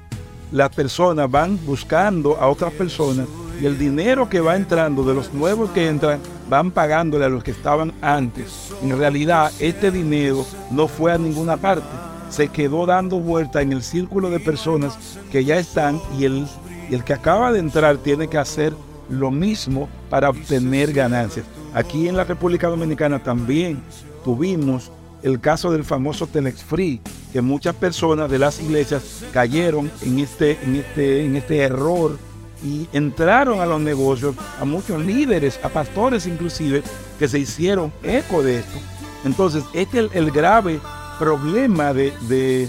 [0.51, 3.26] las personas van buscando a otras personas
[3.63, 6.19] y el dinero que va entrando de los nuevos que entran
[6.51, 8.73] van pagándole a los que estaban antes.
[8.83, 11.87] En realidad este dinero no fue a ninguna parte,
[12.29, 14.99] se quedó dando vuelta en el círculo de personas
[15.31, 16.49] que ya están y el,
[16.91, 18.73] el que acaba de entrar tiene que hacer
[19.09, 21.47] lo mismo para obtener ganancias.
[21.73, 23.81] Aquí en la República Dominicana también
[24.25, 24.91] tuvimos
[25.23, 27.01] el caso del famoso Telex Free,
[27.33, 32.19] que muchas personas de las iglesias cayeron en este, en este, en este error
[32.63, 36.83] y entraron a los negocios, a muchos líderes, a pastores inclusive,
[37.19, 38.79] que se hicieron eco de esto.
[39.25, 40.81] Entonces, este es el, grave
[41.19, 42.69] problema de, de,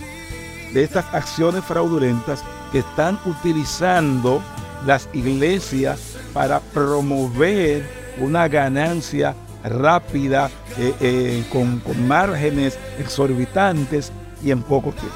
[0.74, 4.42] estas acciones fraudulentas que están utilizando
[4.86, 7.88] las iglesias para promover
[8.20, 14.12] una ganancia rápida, eh, eh, con, con márgenes exorbitantes
[14.44, 15.16] y en poco tiempo.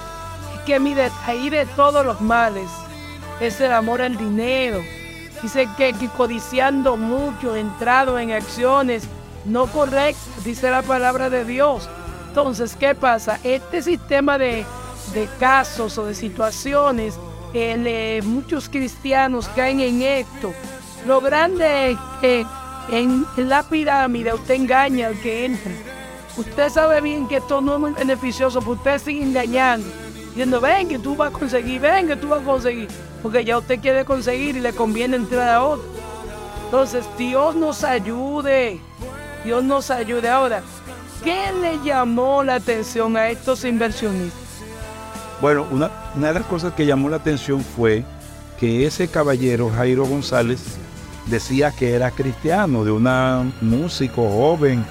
[0.66, 2.70] Que mi de ahí de todos los males
[3.40, 4.82] es el amor al dinero.
[5.42, 9.08] Dice que, que codiciando mucho, entrado en acciones
[9.46, 11.90] no correctas, dice la palabra de Dios.
[12.28, 13.40] Entonces, ¿qué pasa?
[13.44, 14.66] Este sistema de,
[15.14, 17.16] de casos o de situaciones,
[17.54, 20.54] eh, muchos cristianos caen en esto.
[21.06, 22.46] Lo grande es que
[22.92, 25.72] en la pirámide usted engaña al que entra.
[26.36, 29.88] Usted sabe bien que esto no es muy beneficioso, pero usted sigue engañando.
[30.38, 32.88] Diciendo, ven que tú vas a conseguir, ven que tú vas a conseguir.
[33.24, 35.90] Porque ya usted quiere conseguir y le conviene entrar a otro.
[36.66, 38.80] Entonces, Dios nos ayude.
[39.44, 40.30] Dios nos ayude.
[40.30, 40.62] Ahora,
[41.24, 44.40] ¿qué le llamó la atención a estos inversionistas?
[45.42, 48.06] Bueno, una, una de las cosas que llamó la atención fue
[48.60, 50.78] que ese caballero, Jairo González,
[51.26, 54.86] decía que era cristiano, de una músico joven,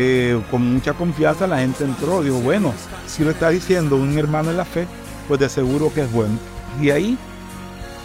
[0.00, 2.72] eh, con mucha confianza la gente entró, dijo, bueno,
[3.08, 4.86] si lo está diciendo un hermano en la fe,
[5.26, 6.38] pues de seguro que es bueno.
[6.80, 7.18] Y ahí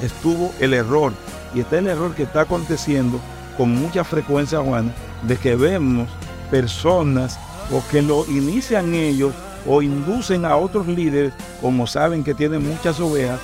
[0.01, 1.13] estuvo el error,
[1.53, 3.19] y está el error que está aconteciendo
[3.57, 4.91] con mucha frecuencia, Juana,
[5.21, 6.09] de que vemos
[6.49, 7.37] personas
[7.71, 9.31] o que lo inician ellos
[9.67, 11.31] o inducen a otros líderes,
[11.61, 13.39] como saben que tienen muchas ovejas,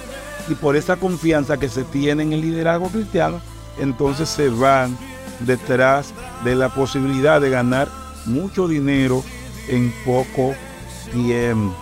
[0.47, 3.41] y por esa confianza que se tiene en el liderazgo cristiano,
[3.77, 4.97] entonces se van
[5.41, 7.87] detrás de la posibilidad de ganar
[8.25, 9.23] mucho dinero
[9.67, 10.53] en poco
[11.11, 11.75] tiempo.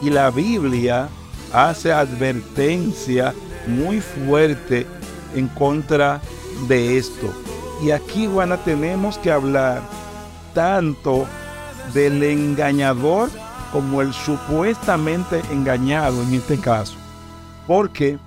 [0.00, 1.08] Y la Biblia
[1.52, 3.34] hace advertencia
[3.66, 4.86] muy fuerte
[5.34, 6.20] en contra
[6.68, 7.32] de esto.
[7.82, 9.82] Y aquí, Juana, tenemos que hablar
[10.54, 11.26] tanto
[11.94, 13.30] del engañador
[13.72, 16.96] como el supuestamente engañado en este caso.
[17.66, 18.18] Porque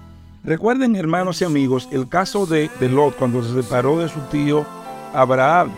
[0.44, 4.66] recuerden, hermanos y amigos, el caso de, de Lot cuando se separó de su tío
[5.14, 5.72] Abraham.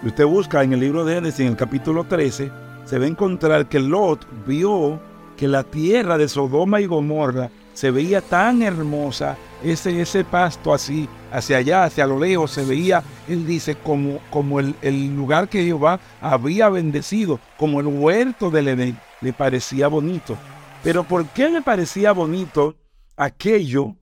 [0.00, 2.52] Si usted busca en el libro de Génesis, en el capítulo 13,
[2.84, 5.00] se va a encontrar que Lot vio
[5.36, 11.08] que la tierra de Sodoma y Gomorra se veía tan hermosa, ese, ese pasto así,
[11.32, 15.64] hacia allá, hacia lo lejos, se veía, él dice, como, como el, el lugar que
[15.64, 20.36] Jehová había bendecido, como el huerto del Edén, le parecía bonito.
[20.84, 22.76] Pero ¿por qué le parecía bonito
[23.16, 23.96] aquello?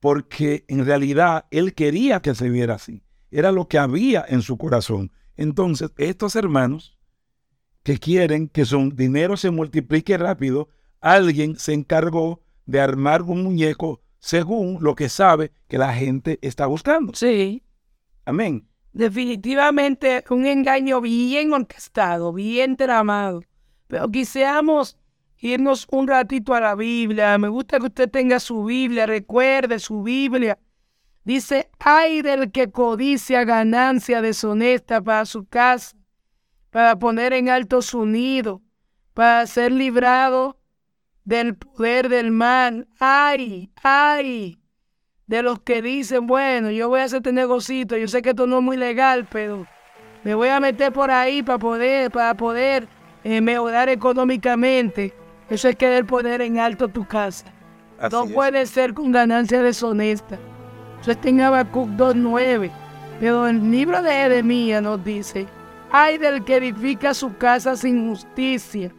[0.00, 3.02] Porque en realidad él quería que se viera así.
[3.30, 5.10] Era lo que había en su corazón.
[5.36, 6.98] Entonces, estos hermanos
[7.82, 10.68] que quieren que su dinero se multiplique rápido,
[11.00, 16.66] alguien se encargó de armar un muñeco según lo que sabe que la gente está
[16.66, 17.12] buscando.
[17.14, 17.62] Sí,
[18.24, 18.66] Amén.
[18.92, 23.42] definitivamente un engaño bien orquestado, bien tramado.
[23.86, 24.96] Pero quisiéramos
[25.38, 27.36] irnos un ratito a la Biblia.
[27.36, 30.58] Me gusta que usted tenga su Biblia, recuerde su Biblia.
[31.24, 35.96] Dice, ay del que codicia ganancia deshonesta para su casa,
[36.70, 38.60] para poner en alto su nido,
[39.14, 40.58] para ser librado
[41.24, 42.86] del poder del mal.
[42.98, 44.58] Ay, ay,
[45.26, 48.46] de los que dicen, bueno, yo voy a hacer este negocito, yo sé que esto
[48.46, 49.66] no es muy legal, pero
[50.24, 52.86] me voy a meter por ahí para poder, para poder
[53.24, 55.14] eh, mejorar económicamente.
[55.48, 57.46] Eso es querer poner en alto tu casa.
[57.98, 58.32] Así no es.
[58.32, 60.38] puede ser con ganancia deshonesta.
[61.04, 62.70] Eso está en Habacuc 2.9.
[63.20, 65.46] Pero el libro de Jeremías nos dice,
[65.92, 68.90] ay del que edifica su casa sin justicia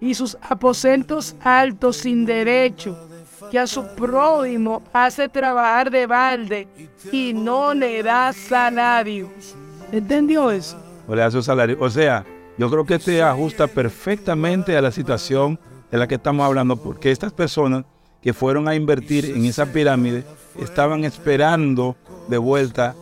[0.00, 2.96] y sus aposentos altos sin derecho,
[3.50, 6.68] que a su prójimo hace trabajar de balde
[7.10, 9.28] y no le da salario.
[9.90, 10.80] ¿Entendió eso?
[11.08, 11.76] O le su salario.
[11.80, 12.24] O sea,
[12.58, 15.58] yo creo que este ajusta perfectamente a la situación
[15.90, 17.86] de la que estamos hablando, porque estas personas
[18.22, 20.24] que fueron a invertir en esa pirámide
[20.58, 21.96] estaban esperando
[22.28, 22.94] de vuelta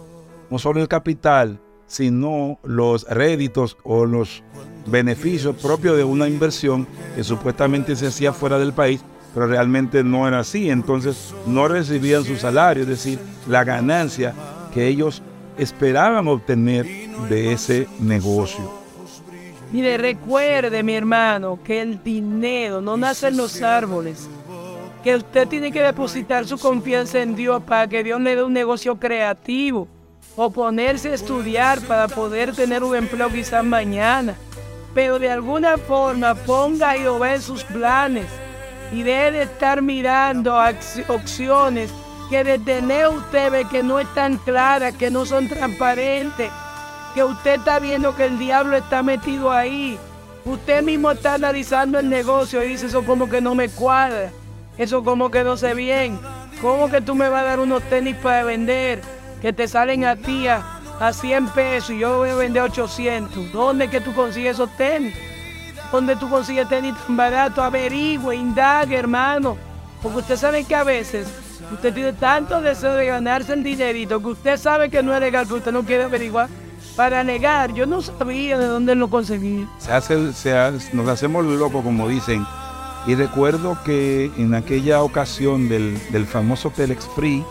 [0.51, 4.43] no solo el capital, sino los réditos o los
[4.87, 9.03] beneficios propios de una inversión que supuestamente se hacía fuera del país,
[9.35, 10.71] pero realmente no era así.
[10.71, 14.35] Entonces no recibían su salario, es decir, la ganancia
[14.73, 15.23] que ellos
[15.57, 16.87] esperaban obtener
[17.29, 18.79] de ese negocio.
[19.73, 24.29] Mire, recuerde, mi hermano, que el dinero no nace en los árboles.
[25.03, 28.53] Que usted tiene que depositar su confianza en Dios para que Dios le dé un
[28.53, 29.89] negocio creativo.
[30.37, 34.35] O ponerse a estudiar para poder tener un empleo quizás mañana.
[34.95, 38.27] Pero de alguna forma ponga y en sus planes.
[38.93, 40.57] Y deje de estar mirando
[41.09, 41.91] opciones
[42.31, 46.51] que de tener usted ve que no están claras, que no son transparentes
[47.15, 49.99] que usted está viendo que el diablo está metido ahí.
[50.45, 54.31] Usted mismo está analizando el negocio y dice eso como que no me cuadra,
[54.79, 56.19] eso como que no sé bien.
[56.61, 59.01] ¿Cómo que tú me vas a dar unos tenis para vender
[59.43, 60.63] que te salen a ti a,
[61.01, 63.53] a 100 pesos y yo voy a vender 800?
[63.53, 65.15] ¿Dónde que tú consigues esos tenis?
[65.93, 67.63] ¿Dónde tú consigues tenis tan barato?
[67.63, 69.57] Averigüe, indague, hermano.
[70.03, 71.29] Porque usted sabe que a veces
[71.73, 75.45] usted tiene tanto deseo de ganarse el dinerito que usted sabe que no es legal,
[75.47, 76.49] pero usted no quiere averiguar
[76.97, 77.73] para negar.
[77.73, 79.67] Yo no sabía de dónde lo conseguí.
[79.79, 82.45] Se hace, se ha- nos hacemos locos, como dicen.
[83.09, 87.43] Y recuerdo que en aquella ocasión del, del famoso Telex Free,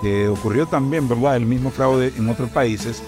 [0.00, 1.36] que ocurrió también, ¿verdad?
[1.36, 3.02] El mismo fraude en otros países,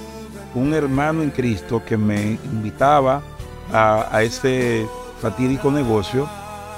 [0.57, 3.23] un hermano en Cristo que me invitaba
[3.73, 4.89] a, a ese
[5.23, 6.29] fatídico negocio,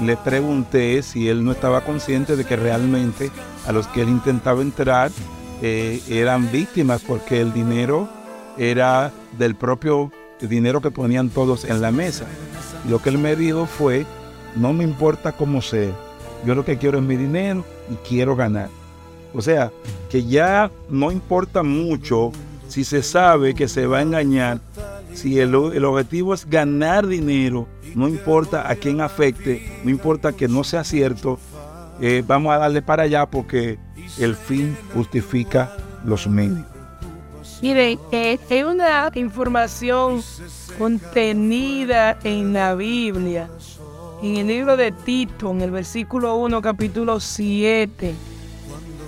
[0.00, 3.30] le pregunté si él no estaba consciente de que realmente
[3.66, 5.10] a los que él intentaba entrar
[5.62, 8.08] eh, eran víctimas porque el dinero
[8.58, 12.26] era del propio dinero que ponían todos en la mesa.
[12.86, 14.04] Lo que él me dijo fue,
[14.56, 15.92] no me importa cómo sea,
[16.44, 18.68] yo lo que quiero es mi dinero y quiero ganar.
[19.34, 19.70] O sea,
[20.10, 22.32] que ya no importa mucho
[22.68, 24.60] si se sabe que se va a engañar,
[25.14, 30.48] si el, el objetivo es ganar dinero, no importa a quién afecte, no importa que
[30.48, 31.38] no sea cierto,
[32.00, 33.78] eh, vamos a darle para allá porque
[34.18, 36.66] el fin justifica los medios.
[37.62, 40.22] Miren, eh, hay una información
[40.78, 43.48] contenida en la Biblia,
[44.22, 48.14] en el libro de Tito, en el versículo 1, capítulo 7.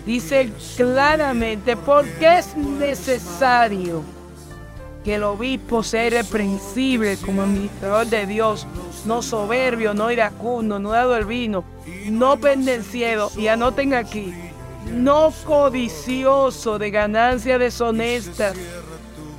[0.05, 4.03] Dice claramente, porque es necesario
[5.05, 8.67] que el obispo sea irreprensible como administrador de Dios,
[9.05, 11.65] no soberbio, no iracundo, no dado el vino,
[12.07, 14.35] no pendenciero, y anoten aquí,
[14.93, 18.57] no codicioso de ganancias deshonestas,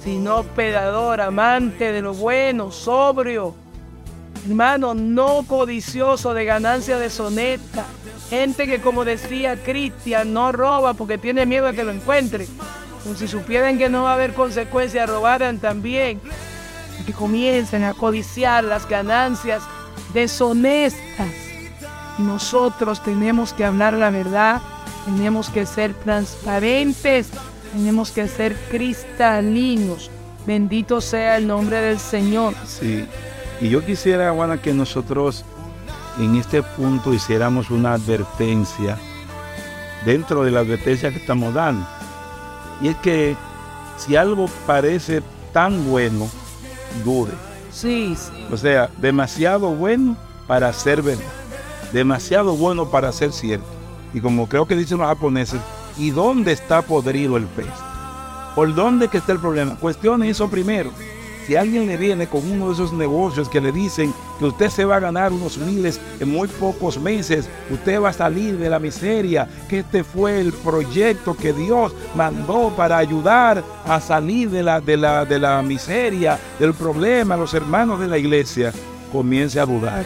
[0.04, 3.69] sino hospedador, amante de lo bueno, sobrio.
[4.48, 7.86] Hermano, no codicioso de ganancias deshonestas.
[8.30, 12.48] Gente que, como decía Cristian, no roba porque tiene miedo a que lo encuentre.
[13.04, 16.22] Como si supieran que no va a haber consecuencias, robaran también.
[17.06, 19.64] Que comiencen a codiciar las ganancias
[20.14, 21.28] deshonestas.
[22.18, 24.62] Y nosotros tenemos que hablar la verdad,
[25.06, 27.30] tenemos que ser transparentes,
[27.74, 30.12] tenemos que ser cristalinos.
[30.46, 32.54] Bendito sea el nombre del Señor.
[32.66, 33.06] Sí.
[33.62, 35.44] Y yo quisiera, Juana, que nosotros
[36.20, 38.98] en este punto hiciéramos una advertencia
[40.06, 41.86] dentro de la advertencia que estamos dando.
[42.82, 43.36] Y es que
[43.98, 46.30] si algo parece tan bueno,
[47.04, 47.34] dude.
[47.72, 48.46] Sí, sí.
[48.52, 50.16] O sea, demasiado bueno
[50.48, 51.24] para ser verdad.
[51.92, 53.68] Demasiado bueno para ser cierto.
[54.14, 55.60] Y como creo que dicen los japoneses,
[55.98, 57.68] ¿y dónde está podrido el pez?
[58.56, 59.76] ¿Por dónde que está el problema?
[59.76, 60.92] Cuestione eso primero.
[61.50, 64.86] Si alguien le viene con uno de esos negocios que le dicen que usted se
[64.86, 68.78] va a ganar unos miles en muy pocos meses, usted va a salir de la
[68.78, 74.80] miseria, que este fue el proyecto que Dios mandó para ayudar a salir de la,
[74.80, 78.72] de la, de la miseria, del problema, los hermanos de la iglesia,
[79.12, 80.06] comience a dudar.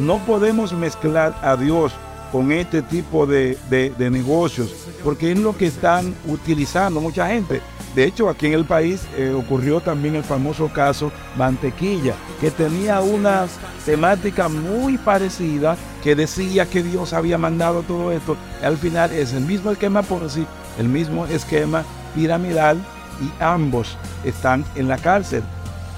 [0.00, 1.92] No podemos mezclar a Dios
[2.34, 4.74] con este tipo de, de, negocios,
[5.04, 7.60] porque es lo que están utilizando mucha gente.
[7.94, 13.00] De hecho, aquí en el país eh, ocurrió también el famoso caso Mantequilla, que tenía
[13.02, 13.46] una
[13.86, 18.36] temática muy parecida, que decía que Dios había mandado todo esto.
[18.64, 20.44] Al final es el mismo esquema por así,
[20.76, 21.84] el mismo esquema
[22.16, 22.78] piramidal
[23.22, 25.44] y ambos están en la cárcel.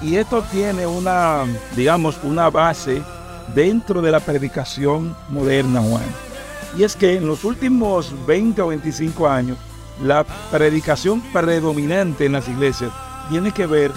[0.03, 3.01] Y esto tiene una, digamos, una base
[3.55, 6.26] dentro de la predicación moderna, Juan.
[6.75, 9.57] Y es que en los últimos 20 o 25 años,
[10.03, 12.91] la predicación predominante en las iglesias
[13.29, 13.91] tiene que ver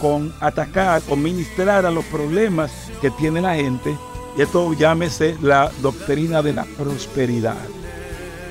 [0.00, 2.70] con atacar o ministrar a los problemas
[3.00, 3.96] que tiene la gente.
[4.36, 7.56] Y esto llámese la doctrina de la prosperidad.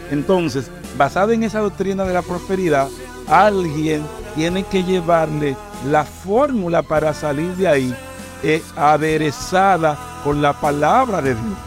[0.10, 2.90] Entonces, basada en esa doctrina de la prosperidad,
[3.28, 4.04] alguien
[4.36, 5.56] tiene que llevarle
[5.90, 7.96] la fórmula para salir de ahí
[8.44, 11.58] eh, aderezada con la palabra de Dios.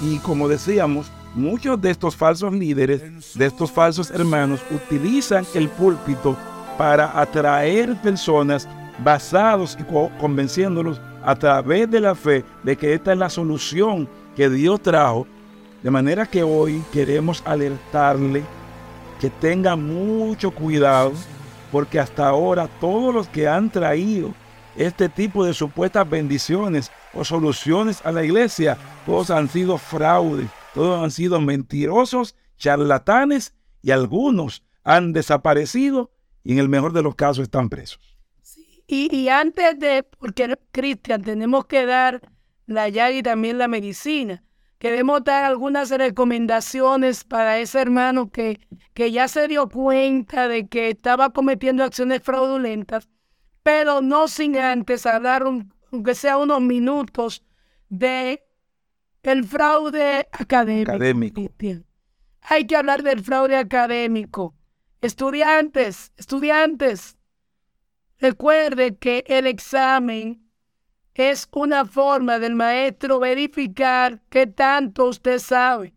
[0.00, 6.36] Y como decíamos, muchos de estos falsos líderes, de estos falsos hermanos, utilizan el púlpito
[6.76, 8.68] para atraer personas
[9.02, 14.08] basados y co- convenciéndolos a través de la fe de que esta es la solución
[14.36, 15.26] que Dios trajo.
[15.82, 18.42] De manera que hoy queremos alertarle
[19.20, 21.12] que tenga mucho cuidado
[21.70, 24.32] porque hasta ahora todos los que han traído
[24.76, 30.48] este tipo de supuestas bendiciones o soluciones a la iglesia, todos han sido fraudes,
[30.78, 36.12] todos han sido mentirosos, charlatanes y algunos han desaparecido
[36.44, 38.16] y en el mejor de los casos están presos.
[38.86, 42.22] Y, antes de, porque Cristian, tenemos que dar
[42.66, 44.44] la llaga y también la medicina.
[44.78, 48.60] Queremos dar algunas recomendaciones para ese hermano que,
[48.94, 53.08] que ya se dio cuenta de que estaba cometiendo acciones fraudulentas,
[53.64, 57.42] pero no sin antes hablar, un- aunque sea unos minutos,
[57.88, 58.42] de
[59.22, 60.92] el fraude académico.
[62.42, 64.54] Hay que hablar del fraude académico.
[65.00, 67.18] Estudiantes, estudiantes,
[68.20, 70.42] Recuerde que el examen
[71.14, 75.94] es una forma del maestro verificar qué tanto usted sabe.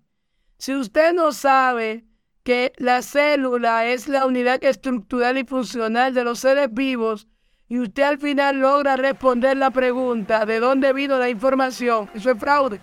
[0.60, 2.06] Si usted no sabe
[2.44, 7.28] que la célula es la unidad estructural y funcional de los seres vivos
[7.68, 12.38] y usted al final logra responder la pregunta de dónde vino la información, eso es
[12.38, 12.82] fraude,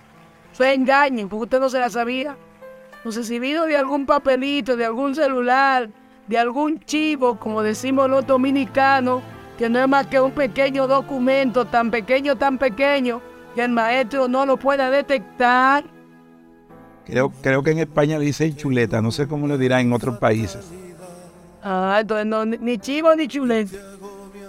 [0.58, 2.36] eso es engaño, porque usted no se la sabía.
[3.04, 5.88] No sé si vino de algún papelito, de algún celular,
[6.26, 9.22] de algún chivo, como decimos los dominicanos,
[9.56, 13.20] que no es más que un pequeño documento, tan pequeño, tan pequeño,
[13.54, 15.84] que el maestro no lo pueda detectar.
[17.06, 20.18] Creo, creo que en España le dicen chuleta, no sé cómo le dirán en otros
[20.18, 20.68] países.
[21.62, 23.76] Ah, entonces no, ni- ni chivo ni chuleta.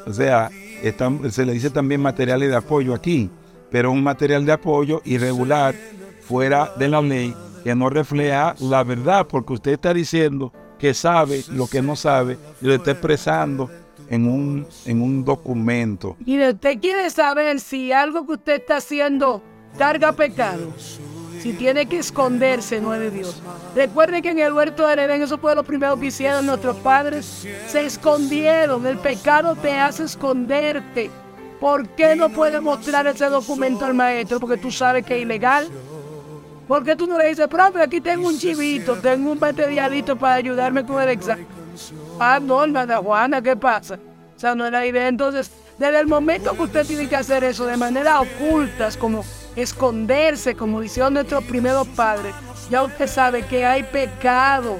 [0.08, 0.50] O sea,
[0.82, 3.30] están- se le dice también materiales de apoyo aquí,
[3.72, 5.76] pero un material de apoyo irregular,
[6.22, 11.44] fuera de la ley, que no refleja la verdad, porque usted está diciendo que sabe
[11.50, 13.70] lo que no sabe y lo está expresando
[14.10, 16.16] en un, en un documento.
[16.26, 19.42] Mire, usted quiere saber si algo que usted está haciendo
[19.78, 20.74] carga pecado,
[21.40, 23.42] si tiene que esconderse, no es de Dios.
[23.76, 27.48] Recuerde que en el huerto de Edén, eso fue lo primero que hicieron nuestros padres,
[27.68, 28.86] se escondieron.
[28.86, 31.10] El pecado te hace esconderte.
[31.60, 34.40] ¿Por qué no puedes mostrar ese documento al maestro?
[34.40, 35.68] Porque tú sabes que es ilegal.
[36.68, 40.36] ¿Por qué tú no le dices, profe, aquí tengo un chivito, tengo un materialito para
[40.36, 41.48] ayudarme con el examen?
[42.20, 44.00] Ah, no, hermana Juana, ¿qué pasa?
[44.36, 45.08] O sea, no es la idea.
[45.08, 49.26] Entonces, desde el momento que usted tiene que hacer eso de manera oculta, es como
[49.56, 52.36] esconderse, como hicieron nuestros primeros padres,
[52.70, 54.80] ya usted sabe que hay pecado.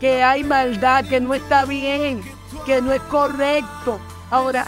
[0.00, 2.22] que hay maldad, que no está bien,
[2.64, 3.98] que no es correcto.
[4.30, 4.66] Ahora,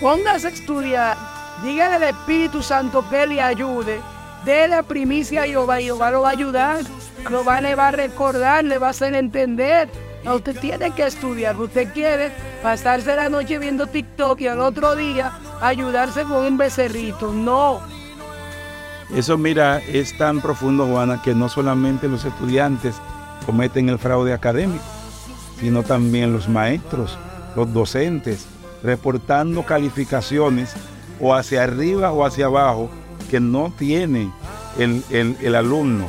[0.00, 1.16] póngase a estudiar,
[1.62, 4.00] dígale al Espíritu Santo que le ayude,
[4.44, 6.80] dé la primicia a Jehová, y Jehová lo va a ayudar,
[7.26, 9.88] Jehová le va a recordar, le va a hacer entender.
[10.24, 14.96] No, usted tiene que estudiar, usted quiere pasarse la noche viendo TikTok y al otro
[14.96, 17.32] día ayudarse con un becerrito.
[17.32, 17.80] No,
[19.14, 22.96] Eso, mira, es tan profundo, Juana, que no solamente los estudiantes
[23.46, 24.84] cometen el fraude académico,
[25.60, 27.16] sino también los maestros,
[27.56, 28.46] los docentes,
[28.82, 30.72] reportando calificaciones
[31.20, 32.88] o hacia arriba o hacia abajo
[33.30, 34.30] que no tiene
[34.78, 36.06] el, el- alumno.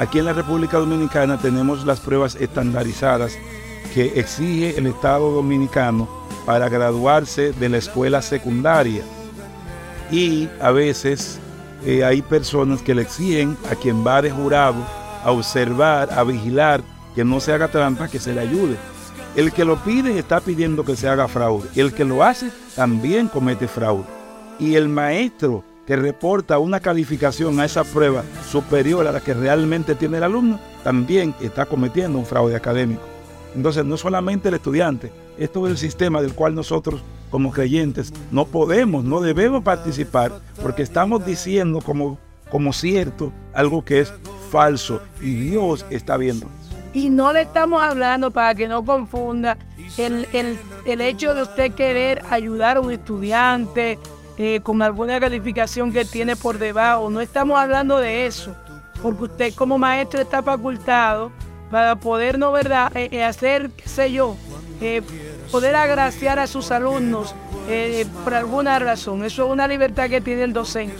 [0.00, 3.36] Aquí en la República Dominicana tenemos las pruebas estandarizadas
[3.94, 6.08] que exige el Estado dominicano
[6.46, 9.02] para graduarse de la escuela secundaria
[10.10, 11.38] y a veces
[11.84, 14.76] eh, hay personas que le exigen a quien va de jurado
[15.22, 16.80] a observar, a vigilar,
[17.14, 18.76] que no se haga trampa, que se le ayude.
[19.38, 21.68] El que lo pide está pidiendo que se haga fraude.
[21.76, 24.02] El que lo hace también comete fraude.
[24.58, 29.94] Y el maestro que reporta una calificación a esa prueba superior a la que realmente
[29.94, 33.02] tiene el alumno, también está cometiendo un fraude académico.
[33.54, 38.44] Entonces, no solamente el estudiante, esto es el sistema del cual nosotros como creyentes no
[38.44, 42.18] podemos, no debemos participar porque estamos diciendo como,
[42.50, 44.12] como cierto algo que es
[44.50, 46.48] falso y Dios está viendo.
[46.92, 49.56] Y no le estamos hablando para que no confunda
[49.96, 53.98] el, el- el hecho de usted querer ayudar a un estudiante
[54.38, 57.10] eh, con alguna calificación que tiene por debajo.
[57.10, 58.54] No estamos hablando de eso,
[59.02, 61.30] porque usted como maestro está facultado
[61.70, 64.36] para poder, ¿no verdad?, Eh, eh, hacer, qué sé yo,
[65.52, 67.34] poder agraciar a sus alumnos
[68.24, 69.24] por alguna razón.
[69.24, 70.96] Eso es una libertad que tiene el docente.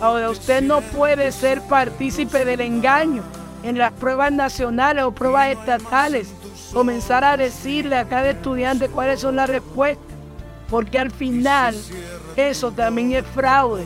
[0.00, 3.22] Ahora, usted no puede ser partícipe del engaño
[3.66, 6.28] en las pruebas nacionales o pruebas estatales.
[6.72, 10.04] Comenzar a decirle a cada estudiante cuáles son las respuestas.
[10.70, 11.76] Porque al final
[12.36, 13.84] eso también es fraude.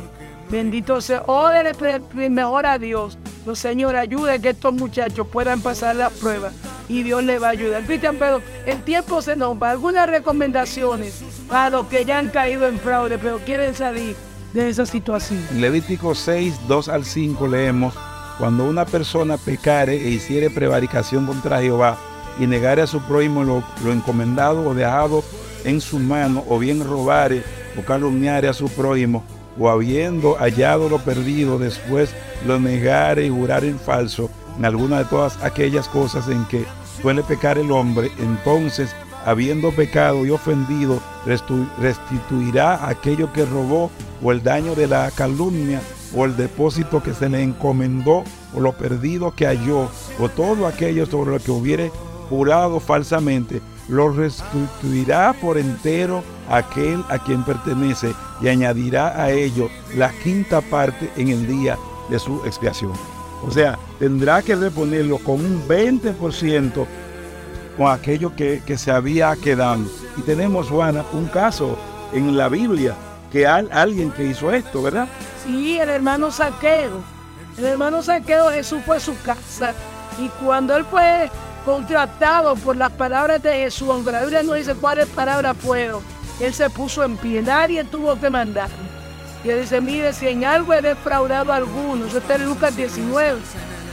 [0.50, 1.22] Bendito sea.
[1.24, 3.18] Pre- pre- mejor a Dios.
[3.46, 6.52] Los Señor, ayude que estos muchachos puedan pasar las pruebas
[6.88, 7.82] y Dios les va a ayudar.
[7.84, 9.70] Cristian, pero el tiempo se nos va.
[9.70, 14.16] Algunas recomendaciones para los que ya han caído en fraude, pero quieren salir
[14.52, 15.40] de esa situación.
[15.54, 17.94] Levítico 6, 2 al 5 leemos,
[18.40, 21.98] cuando una persona pecare e hiciere prevaricación contra Jehová
[22.38, 25.22] y negare a su prójimo lo, lo encomendado o dejado
[25.64, 27.44] en su mano, o bien robare
[27.78, 29.22] o calumniare a su prójimo,
[29.58, 32.14] o habiendo hallado lo perdido, después
[32.46, 36.64] lo negare y jurare en falso en alguna de todas aquellas cosas en que
[37.00, 41.00] suele pecar el hombre, entonces, habiendo pecado y ofendido,
[41.78, 43.90] restituirá aquello que robó,
[44.22, 45.80] o el daño de la calumnia,
[46.14, 49.88] o el depósito que se le encomendó, o lo perdido que halló,
[50.18, 51.92] o todo aquello sobre lo que hubiere
[52.28, 60.10] jurado falsamente, lo restituirá por entero aquel a quien pertenece y añadirá a ello la
[60.22, 61.76] quinta parte en el día
[62.08, 62.92] de su expiación.
[63.46, 66.86] O sea, tendrá que reponerlo con un 20%
[67.76, 69.84] con aquello que, que se había quedado.
[70.16, 71.78] Y tenemos, Juana, un caso
[72.12, 72.94] en la Biblia
[73.30, 75.06] que hay alguien que hizo esto, ¿verdad?
[75.44, 77.02] Sí, el hermano Saqueo.
[77.58, 79.72] El hermano Saqueo, Jesús fue a su casa.
[80.18, 81.30] Y cuando él fue
[81.64, 86.02] contratado por las palabras de Jesús, aunque la Biblia no dice cuáles palabras fueron,
[86.40, 87.42] él se puso en pie.
[87.42, 88.68] Nadie tuvo que mandar.
[89.44, 92.76] Y él dice, mire, si en algo he defraudado a alguno, eso está en Lucas
[92.76, 93.38] 19,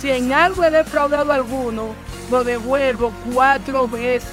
[0.02, 1.94] si en algo he defraudado a alguno,
[2.32, 4.30] lo devuelvo cuatro veces.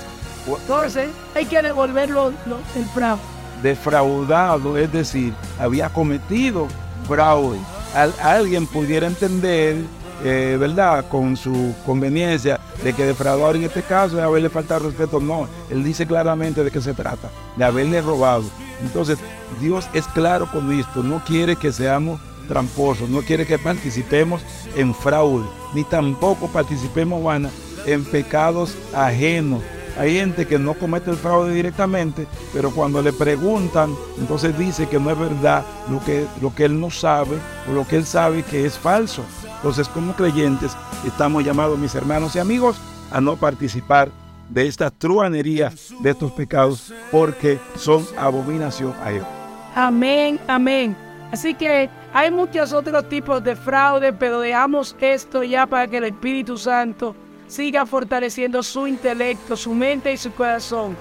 [0.46, 3.22] Entonces, hay que devolverlo lo- el fraude.
[3.64, 6.68] Defraudado, es decir, había cometido
[7.08, 7.58] fraude.
[7.94, 9.76] Al- alguien pudiera entender,
[10.22, 15.18] eh, ¿verdad?, con su conveniencia de que defraudar en este caso es haberle faltado respeto.
[15.18, 18.44] No, él dice claramente de qué se trata, de haberle robado.
[18.82, 19.18] Entonces,
[19.60, 24.42] Dios es claro con esto, no quiere que seamos tramposos, no quiere que participemos
[24.76, 27.48] en fraude, ni tampoco participemos, Juana,
[27.86, 29.62] en pecados ajenos.
[29.97, 34.99] Hay gente que no comete el fraude directamente, pero cuando le preguntan, entonces dice que
[34.99, 37.38] no es verdad lo que, lo que él no sabe
[37.68, 39.22] o lo que él sabe que es falso.
[39.57, 40.76] Entonces, como creyentes,
[41.07, 42.76] estamos llamados, mis hermanos y amigos,
[43.11, 44.11] a no participar
[44.49, 49.26] de esta truanería, de estos pecados, porque son abominación a Dios.
[49.74, 50.97] Amén, amén.
[51.32, 56.05] Así que hay muchos otros tipos de fraude, pero dejamos esto ya para que el
[56.05, 57.14] Espíritu Santo
[57.55, 60.96] siga fortaleciendo su intelecto, su mente y su corazón.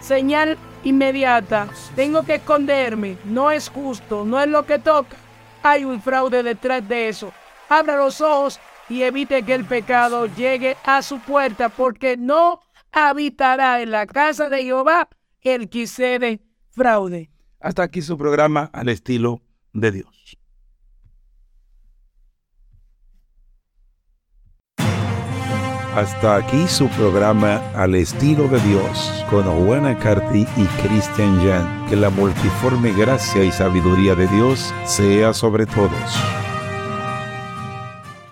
[0.00, 5.16] Señal inmediata, tengo que esconderme, no es justo, no es lo que toca.
[5.62, 7.32] Hay un fraude detrás de eso.
[7.68, 12.60] Abra los ojos y evite que el pecado llegue a su puerta, porque no
[12.92, 15.08] habitará en la casa de Jehová
[15.40, 17.30] el que de fraude.
[17.58, 19.40] Hasta aquí su programa al estilo
[19.72, 20.38] de Dios.
[25.94, 31.86] Hasta aquí su programa Al estilo de Dios con Juana Carty y Christian Jan.
[31.86, 36.51] Que la multiforme gracia y sabiduría de Dios sea sobre todos.